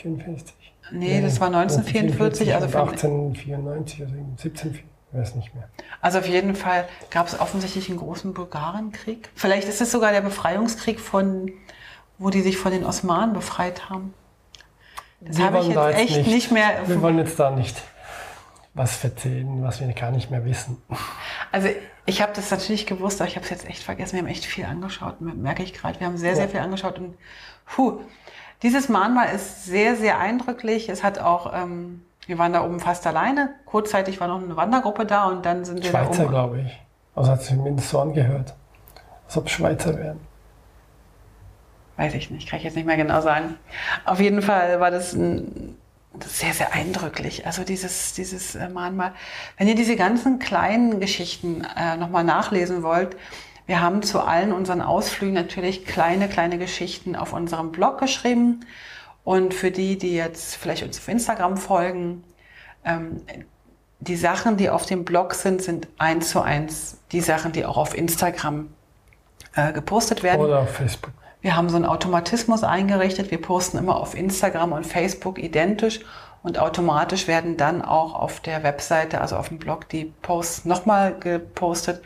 54. 0.01 0.55
Nee, 0.91 1.19
nee, 1.19 1.21
das 1.21 1.39
war 1.39 1.47
1944, 1.47 2.53
also 2.53 2.65
1894, 2.65 4.01
also 4.01 4.15
17, 4.37 4.73
ich 4.73 4.83
weiß 5.17 5.35
nicht 5.35 5.53
mehr. 5.55 5.69
Also 6.01 6.19
auf 6.19 6.27
jeden 6.27 6.55
Fall 6.55 6.87
gab 7.09 7.27
es 7.27 7.39
offensichtlich 7.39 7.89
einen 7.89 7.99
großen 7.99 8.33
Bulgarenkrieg. 8.33 9.29
Vielleicht 9.35 9.67
ist 9.67 9.81
es 9.81 9.91
sogar 9.91 10.11
der 10.11 10.21
Befreiungskrieg 10.21 10.99
von, 10.99 11.51
wo 12.17 12.29
die 12.29 12.41
sich 12.41 12.57
von 12.57 12.71
den 12.71 12.85
Osmanen 12.85 13.33
befreit 13.33 13.89
haben. 13.89 14.13
Das 15.21 15.39
habe 15.39 15.59
ich 15.59 15.65
jetzt 15.65 15.75
da 15.75 15.91
echt 15.91 16.17
nicht, 16.17 16.27
nicht, 16.27 16.51
mehr. 16.51 16.87
Wir 16.87 17.01
wollen 17.01 17.19
jetzt 17.19 17.39
da 17.39 17.51
nicht 17.51 17.81
was 18.73 19.03
erzählen, 19.03 19.61
was 19.61 19.81
wir 19.81 19.87
gar 19.93 20.11
nicht 20.11 20.31
mehr 20.31 20.45
wissen. 20.45 20.81
Also 21.51 21.67
ich 22.05 22.21
habe 22.21 22.31
das 22.33 22.49
natürlich 22.49 22.85
gewusst, 22.85 23.21
aber 23.21 23.29
ich 23.29 23.35
habe 23.35 23.43
es 23.43 23.49
jetzt 23.49 23.67
echt 23.69 23.83
vergessen. 23.83 24.13
Wir 24.13 24.19
haben 24.19 24.29
echt 24.29 24.45
viel 24.45 24.65
angeschaut, 24.65 25.19
merke 25.19 25.63
ich 25.63 25.73
gerade. 25.73 25.99
Wir 25.99 26.07
haben 26.07 26.17
sehr, 26.17 26.35
sehr 26.35 26.47
viel 26.49 26.61
angeschaut 26.61 26.97
und 26.97 27.15
puh, 27.65 27.99
dieses 28.63 28.89
Mahnmal 28.89 29.33
ist 29.33 29.65
sehr, 29.65 29.95
sehr 29.95 30.19
eindrücklich. 30.19 30.89
Es 30.89 31.03
hat 31.03 31.19
auch, 31.19 31.53
ähm, 31.53 32.03
wir 32.27 32.37
waren 32.37 32.53
da 32.53 32.63
oben 32.63 32.79
fast 32.79 33.05
alleine. 33.07 33.49
Kurzzeitig 33.65 34.19
war 34.19 34.27
noch 34.27 34.41
eine 34.41 34.55
Wandergruppe 34.55 35.05
da 35.05 35.25
und 35.25 35.45
dann 35.45 35.65
sind 35.65 35.83
wir 35.83 35.89
Schweizer, 35.89 36.11
da 36.11 36.21
oben. 36.23 36.29
glaube 36.29 36.61
ich. 36.61 36.81
Also 37.15 37.31
hat 37.31 37.41
sich 37.41 37.55
zumindest 37.55 37.89
so 37.89 37.99
angehört. 37.99 38.53
Als 39.25 39.37
ob 39.37 39.49
Schweizer 39.49 39.97
wären. 39.97 40.19
Weiß 41.97 42.13
ich 42.13 42.31
nicht, 42.31 42.49
kann 42.49 42.57
ich 42.57 42.63
jetzt 42.63 42.75
nicht 42.75 42.85
mehr 42.85 42.97
genau 42.97 43.21
sagen. 43.21 43.55
Auf 44.05 44.19
jeden 44.19 44.41
Fall 44.41 44.79
war 44.79 44.91
das 44.91 45.13
ein 45.13 45.77
sehr, 46.19 46.53
sehr 46.53 46.73
eindrücklich. 46.73 47.45
Also 47.45 47.63
dieses, 47.63 48.13
dieses 48.13 48.55
äh, 48.55 48.69
Mahnmal. 48.69 49.13
Wenn 49.57 49.67
ihr 49.67 49.75
diese 49.75 49.95
ganzen 49.95 50.39
kleinen 50.39 50.99
Geschichten 50.99 51.65
äh, 51.77 51.97
nochmal 51.97 52.23
nachlesen 52.23 52.83
wollt, 52.83 53.15
wir 53.71 53.79
haben 53.79 54.03
zu 54.03 54.19
allen 54.19 54.51
unseren 54.51 54.81
Ausflügen 54.81 55.33
natürlich 55.33 55.85
kleine, 55.85 56.27
kleine 56.27 56.57
Geschichten 56.57 57.15
auf 57.15 57.31
unserem 57.31 57.71
Blog 57.71 57.99
geschrieben. 57.99 58.65
Und 59.23 59.53
für 59.53 59.71
die, 59.71 59.97
die 59.97 60.13
jetzt 60.13 60.57
vielleicht 60.57 60.83
uns 60.83 60.97
auf 60.97 61.07
Instagram 61.07 61.55
folgen, 61.55 62.25
ähm, 62.83 63.21
die 64.01 64.17
Sachen, 64.17 64.57
die 64.57 64.69
auf 64.69 64.87
dem 64.87 65.05
Blog 65.05 65.35
sind, 65.35 65.61
sind 65.61 65.87
eins 65.97 66.31
zu 66.31 66.41
eins 66.41 66.97
die 67.13 67.21
Sachen, 67.21 67.53
die 67.53 67.63
auch 67.63 67.77
auf 67.77 67.97
Instagram 67.97 68.67
äh, 69.55 69.71
gepostet 69.71 70.21
werden. 70.21 70.41
Oder 70.41 70.59
auf 70.59 70.71
Facebook. 70.75 71.13
Wir 71.39 71.55
haben 71.55 71.69
so 71.69 71.77
einen 71.77 71.85
Automatismus 71.85 72.65
eingerichtet. 72.65 73.31
Wir 73.31 73.41
posten 73.41 73.77
immer 73.77 73.95
auf 73.95 74.15
Instagram 74.15 74.73
und 74.73 74.85
Facebook 74.85 75.39
identisch 75.39 76.01
und 76.43 76.59
automatisch 76.59 77.29
werden 77.29 77.55
dann 77.55 77.81
auch 77.81 78.15
auf 78.15 78.41
der 78.41 78.63
Webseite, 78.63 79.21
also 79.21 79.37
auf 79.37 79.47
dem 79.47 79.59
Blog, 79.59 79.87
die 79.87 80.11
Posts 80.23 80.65
nochmal 80.65 81.17
gepostet 81.17 82.01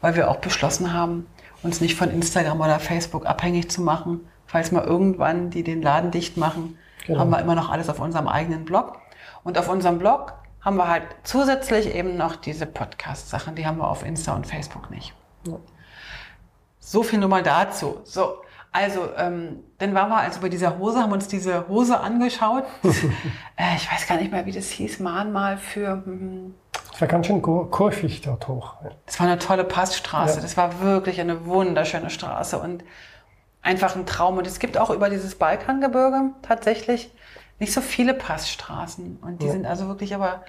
weil 0.00 0.16
wir 0.16 0.30
auch 0.30 0.36
beschlossen 0.36 0.92
haben, 0.92 1.26
uns 1.62 1.80
nicht 1.80 1.96
von 1.96 2.10
Instagram 2.10 2.60
oder 2.60 2.78
Facebook 2.78 3.26
abhängig 3.26 3.70
zu 3.70 3.82
machen. 3.82 4.28
Falls 4.46 4.72
mal 4.72 4.84
irgendwann 4.84 5.50
die 5.50 5.62
den 5.62 5.82
Laden 5.82 6.10
dicht 6.10 6.36
machen, 6.36 6.78
genau. 7.06 7.20
haben 7.20 7.30
wir 7.30 7.40
immer 7.40 7.54
noch 7.54 7.70
alles 7.70 7.88
auf 7.88 8.00
unserem 8.00 8.28
eigenen 8.28 8.64
Blog. 8.64 8.98
Und 9.44 9.58
auf 9.58 9.68
unserem 9.68 9.98
Blog 9.98 10.34
haben 10.60 10.76
wir 10.76 10.88
halt 10.88 11.04
zusätzlich 11.24 11.94
eben 11.94 12.16
noch 12.16 12.36
diese 12.36 12.66
Podcast-Sachen, 12.66 13.54
die 13.54 13.66
haben 13.66 13.78
wir 13.78 13.88
auf 13.88 14.04
Insta 14.04 14.34
und 14.34 14.46
Facebook 14.46 14.90
nicht. 14.90 15.14
Ja. 15.46 15.56
So 16.78 17.02
viel 17.02 17.18
nur 17.18 17.28
mal 17.28 17.42
dazu. 17.42 18.00
So, 18.04 18.42
also, 18.72 19.08
ähm, 19.16 19.64
dann 19.78 19.94
waren 19.94 20.08
wir 20.10 20.18
also 20.18 20.40
bei 20.40 20.48
dieser 20.48 20.78
Hose, 20.78 21.00
haben 21.00 21.12
uns 21.12 21.28
diese 21.28 21.68
Hose 21.68 21.98
angeschaut. 21.98 22.64
äh, 23.56 23.76
ich 23.76 23.90
weiß 23.90 24.06
gar 24.06 24.18
nicht 24.18 24.30
mehr, 24.30 24.46
wie 24.46 24.52
das 24.52 24.68
hieß, 24.70 25.00
Mahnmal 25.00 25.56
für. 25.58 26.02
Hm, 26.04 26.54
es 26.98 27.02
war 27.02 27.06
ganz 27.06 27.28
schön 27.28 27.40
kurvig 27.40 28.22
dort 28.22 28.48
hoch. 28.48 28.74
Das 29.06 29.20
war 29.20 29.28
eine 29.28 29.38
tolle 29.38 29.62
Passstraße. 29.62 30.34
Ja. 30.34 30.42
Das 30.42 30.56
war 30.56 30.80
wirklich 30.80 31.20
eine 31.20 31.46
wunderschöne 31.46 32.10
Straße 32.10 32.58
und 32.58 32.82
einfach 33.62 33.94
ein 33.94 34.04
Traum. 34.04 34.36
Und 34.36 34.48
es 34.48 34.58
gibt 34.58 34.76
auch 34.76 34.90
über 34.90 35.08
dieses 35.08 35.36
Balkangebirge 35.36 36.30
tatsächlich 36.42 37.14
nicht 37.60 37.72
so 37.72 37.82
viele 37.82 38.14
Passstraßen. 38.14 39.20
Und 39.22 39.42
die 39.42 39.46
ja. 39.46 39.52
sind 39.52 39.64
also 39.64 39.86
wirklich 39.86 40.12
aber 40.12 40.42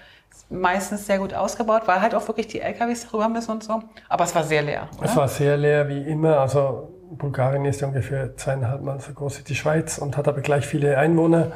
meistens 0.50 1.06
sehr 1.06 1.20
gut 1.20 1.36
ausgebaut, 1.36 1.84
weil 1.86 2.02
halt 2.02 2.16
auch 2.16 2.28
wirklich 2.28 2.48
die 2.48 2.62
LKWs 2.62 3.06
darüber 3.06 3.30
müssen 3.30 3.52
und 3.52 3.64
so. 3.64 3.84
Aber 4.08 4.24
es 4.24 4.34
war 4.34 4.44
sehr 4.44 4.64
leer. 4.64 4.88
Oder? 4.98 5.06
Es 5.06 5.16
war 5.16 5.28
sehr 5.28 5.56
leer 5.56 5.88
wie 5.88 6.02
immer. 6.02 6.40
Also 6.40 6.90
Bulgarien 7.12 7.64
ist 7.66 7.84
ungefähr 7.84 8.36
zweieinhalb 8.38 8.82
Mal 8.82 9.00
so 9.00 9.14
groß 9.14 9.42
wie 9.42 9.44
die 9.44 9.56
Schweiz 9.56 10.00
und 10.00 10.18
hat 10.18 10.28
aber 10.28 10.42
gleich 10.42 10.66
viele 10.66 10.98
Einwohner. 10.98 11.52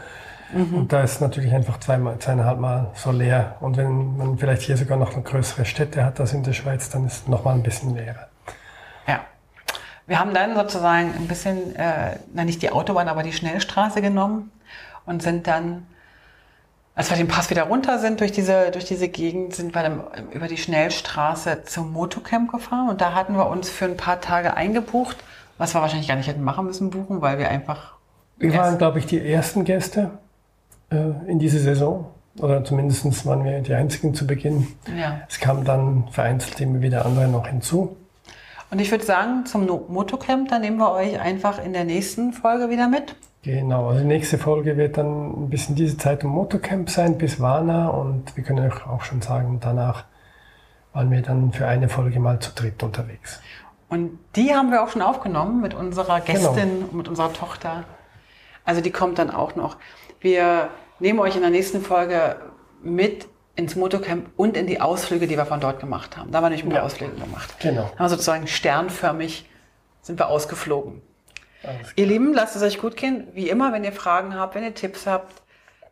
Mhm. 0.53 0.73
Und 0.75 0.93
da 0.93 1.01
ist 1.01 1.21
natürlich 1.21 1.53
einfach 1.53 1.79
zweimal, 1.79 2.19
zweieinhalb 2.19 2.59
Mal 2.59 2.91
so 2.93 3.11
leer. 3.11 3.55
Und 3.59 3.77
wenn 3.77 4.17
man 4.17 4.37
vielleicht 4.37 4.61
hier 4.61 4.77
sogar 4.77 4.97
noch 4.97 5.13
eine 5.13 5.23
größere 5.23 5.65
Städte 5.65 6.05
hat 6.05 6.19
als 6.19 6.33
in 6.33 6.43
der 6.43 6.53
Schweiz, 6.53 6.89
dann 6.89 7.05
ist 7.05 7.23
es 7.23 7.27
nochmal 7.27 7.55
ein 7.55 7.63
bisschen 7.63 7.95
leerer. 7.95 8.27
Ja. 9.07 9.21
Wir 10.05 10.19
haben 10.19 10.33
dann 10.33 10.55
sozusagen 10.55 11.13
ein 11.15 11.27
bisschen, 11.27 11.75
äh, 11.75 12.17
na 12.33 12.43
nicht 12.43 12.61
die 12.61 12.71
Autobahn, 12.71 13.07
aber 13.07 13.23
die 13.23 13.33
Schnellstraße 13.33 14.01
genommen 14.01 14.51
und 15.05 15.23
sind 15.23 15.47
dann, 15.47 15.87
als 16.95 17.09
wir 17.09 17.17
den 17.17 17.27
Pass 17.27 17.49
wieder 17.49 17.63
runter 17.63 17.99
sind 17.99 18.19
durch 18.19 18.31
diese, 18.31 18.69
durch 18.71 18.85
diese 18.85 19.07
Gegend, 19.07 19.55
sind 19.55 19.73
wir 19.73 19.81
dann 19.81 20.03
über 20.31 20.47
die 20.47 20.57
Schnellstraße 20.57 21.63
zum 21.63 21.91
Motocamp 21.91 22.51
gefahren 22.51 22.89
und 22.89 23.01
da 23.01 23.13
hatten 23.13 23.35
wir 23.35 23.47
uns 23.47 23.69
für 23.69 23.85
ein 23.85 23.97
paar 23.97 24.21
Tage 24.21 24.55
eingebucht, 24.55 25.17
was 25.57 25.73
wir 25.73 25.81
wahrscheinlich 25.81 26.07
gar 26.07 26.15
nicht 26.15 26.27
hätten 26.27 26.43
machen 26.43 26.65
müssen 26.65 26.89
buchen, 26.89 27.21
weil 27.21 27.39
wir 27.39 27.49
einfach 27.49 27.93
wir 28.37 28.53
waren, 28.55 28.77
glaube 28.77 28.99
ich, 28.99 29.05
die 29.05 29.25
ersten 29.25 29.63
Gäste 29.63 30.11
in 31.27 31.39
diese 31.39 31.59
Saison. 31.59 32.05
Oder 32.39 32.63
zumindest 32.63 33.25
waren 33.25 33.43
wir 33.43 33.61
die 33.61 33.73
einzigen 33.73 34.13
zu 34.13 34.25
Beginn. 34.25 34.67
Ja. 34.97 35.21
Es 35.29 35.39
kamen 35.39 35.65
dann 35.65 36.07
vereinzelt 36.11 36.59
immer 36.61 36.81
wieder 36.81 37.05
andere 37.05 37.27
noch 37.27 37.47
hinzu. 37.47 37.95
Und 38.71 38.79
ich 38.79 38.89
würde 38.89 39.05
sagen, 39.05 39.45
zum 39.45 39.67
Motocamp, 39.67 40.49
da 40.49 40.57
nehmen 40.57 40.77
wir 40.77 40.91
euch 40.91 41.19
einfach 41.19 41.63
in 41.63 41.73
der 41.73 41.83
nächsten 41.83 42.33
Folge 42.33 42.71
wieder 42.71 42.87
mit. 42.87 43.15
Genau, 43.43 43.89
also 43.89 43.99
die 43.99 44.07
nächste 44.07 44.37
Folge 44.39 44.77
wird 44.77 44.97
dann 44.97 45.43
ein 45.43 45.49
bisschen 45.49 45.75
diese 45.75 45.97
Zeit 45.97 46.23
im 46.23 46.29
Motocamp 46.29 46.89
sein, 46.89 47.17
bis 47.17 47.39
Warna. 47.39 47.89
Und 47.89 48.35
wir 48.35 48.43
können 48.43 48.65
euch 48.65 48.87
auch 48.87 49.03
schon 49.03 49.21
sagen, 49.21 49.59
danach 49.61 50.05
waren 50.93 51.11
wir 51.11 51.21
dann 51.21 51.51
für 51.51 51.67
eine 51.67 51.87
Folge 51.87 52.19
mal 52.19 52.39
zu 52.39 52.51
dritt 52.55 52.81
unterwegs. 52.81 53.41
Und 53.89 54.17
die 54.35 54.55
haben 54.55 54.71
wir 54.71 54.81
auch 54.81 54.89
schon 54.89 55.03
aufgenommen 55.03 55.61
mit 55.61 55.75
unserer 55.75 56.19
Gästin, 56.21 56.79
genau. 56.79 56.93
mit 56.93 57.07
unserer 57.07 57.31
Tochter. 57.31 57.83
Also 58.65 58.81
die 58.81 58.89
kommt 58.89 59.19
dann 59.19 59.29
auch 59.29 59.55
noch. 59.55 59.77
Wir 60.19 60.69
nehmen 60.99 61.19
euch 61.19 61.35
in 61.35 61.41
der 61.41 61.49
nächsten 61.49 61.81
Folge 61.81 62.37
mit 62.81 63.27
ins 63.55 63.75
Motocamp 63.75 64.31
und 64.35 64.57
in 64.57 64.67
die 64.67 64.81
Ausflüge, 64.81 65.27
die 65.27 65.37
wir 65.37 65.45
von 65.45 65.59
dort 65.59 65.79
gemacht 65.79 66.17
haben. 66.17 66.31
Da 66.31 66.37
haben 66.37 66.45
wir 66.45 66.49
nämlich 66.49 66.65
ein 66.65 66.69
paar 66.69 66.79
ja. 66.79 66.85
Ausflüge 66.85 67.13
gemacht. 67.13 67.55
Genau. 67.59 67.83
Haben 67.83 67.99
wir 67.99 68.09
sozusagen 68.09 68.47
sternförmig 68.47 69.49
sind 70.01 70.19
wir 70.19 70.27
ausgeflogen. 70.27 71.01
Ihr 71.95 72.05
Lieben, 72.05 72.33
lasst 72.33 72.55
es 72.55 72.61
euch 72.61 72.77
gut 72.77 72.97
gehen. 72.97 73.27
Wie 73.33 73.49
immer, 73.49 73.71
wenn 73.71 73.83
ihr 73.83 73.93
Fragen 73.93 74.35
habt, 74.35 74.55
wenn 74.55 74.63
ihr 74.63 74.73
Tipps 74.73 75.07
habt, 75.07 75.41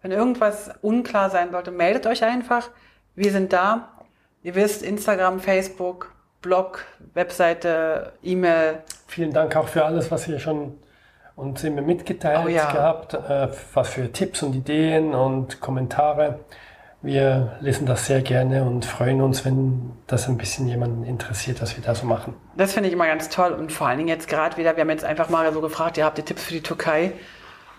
wenn 0.02 0.12
irgendwas 0.12 0.70
unklar 0.82 1.30
sein 1.30 1.52
sollte, 1.52 1.72
meldet 1.72 2.06
euch 2.08 2.24
einfach. 2.24 2.70
Wir 3.16 3.32
sind 3.32 3.54
da. 3.54 3.94
Ihr 4.44 4.56
wisst, 4.56 4.84
Instagram, 4.84 5.40
Facebook, 5.40 6.14
Blog, 6.42 6.84
Webseite, 7.14 8.14
E-Mail. 8.22 8.80
Vielen 9.08 9.32
Dank 9.32 9.56
auch 9.56 9.68
für 9.68 9.86
alles, 9.86 10.12
was 10.12 10.28
ihr 10.28 10.40
schon 10.40 10.78
uns 11.36 11.64
immer 11.64 11.82
mitgeteilt 11.82 12.42
oh 12.46 12.48
ja. 12.48 12.72
gehabt, 12.72 13.14
äh, 13.14 13.48
was 13.74 13.90
für 13.90 14.12
Tipps 14.12 14.44
und 14.44 14.56
Ideen 14.56 15.14
und 15.14 15.60
Kommentare. 15.62 16.40
Wir 17.02 17.58
lesen 17.62 17.88
das 17.88 18.06
sehr 18.06 18.22
gerne 18.22 18.64
und 18.64 18.86
freuen 18.86 19.22
uns, 19.22 19.44
wenn 19.44 19.94
das 20.06 20.28
ein 20.28 20.38
bisschen 20.38 20.68
jemanden 20.68 21.04
interessiert, 21.04 21.60
was 21.62 21.76
wir 21.76 21.84
da 21.84 21.96
so 21.96 22.06
machen. 22.06 22.36
Das 22.56 22.74
finde 22.74 22.90
ich 22.90 22.94
immer 22.94 23.08
ganz 23.08 23.30
toll 23.30 23.54
und 23.54 23.72
vor 23.72 23.88
allen 23.88 23.98
Dingen 23.98 24.10
jetzt 24.10 24.28
gerade 24.28 24.58
wieder, 24.58 24.76
wir 24.76 24.82
haben 24.82 24.90
jetzt 24.92 25.04
einfach 25.04 25.30
mal 25.30 25.52
so 25.52 25.62
gefragt, 25.62 25.98
ihr 25.98 26.06
habt 26.06 26.20
ihr 26.20 26.26
Tipps 26.26 26.44
für 26.44 26.54
die 26.54 26.62
Türkei 26.62 27.14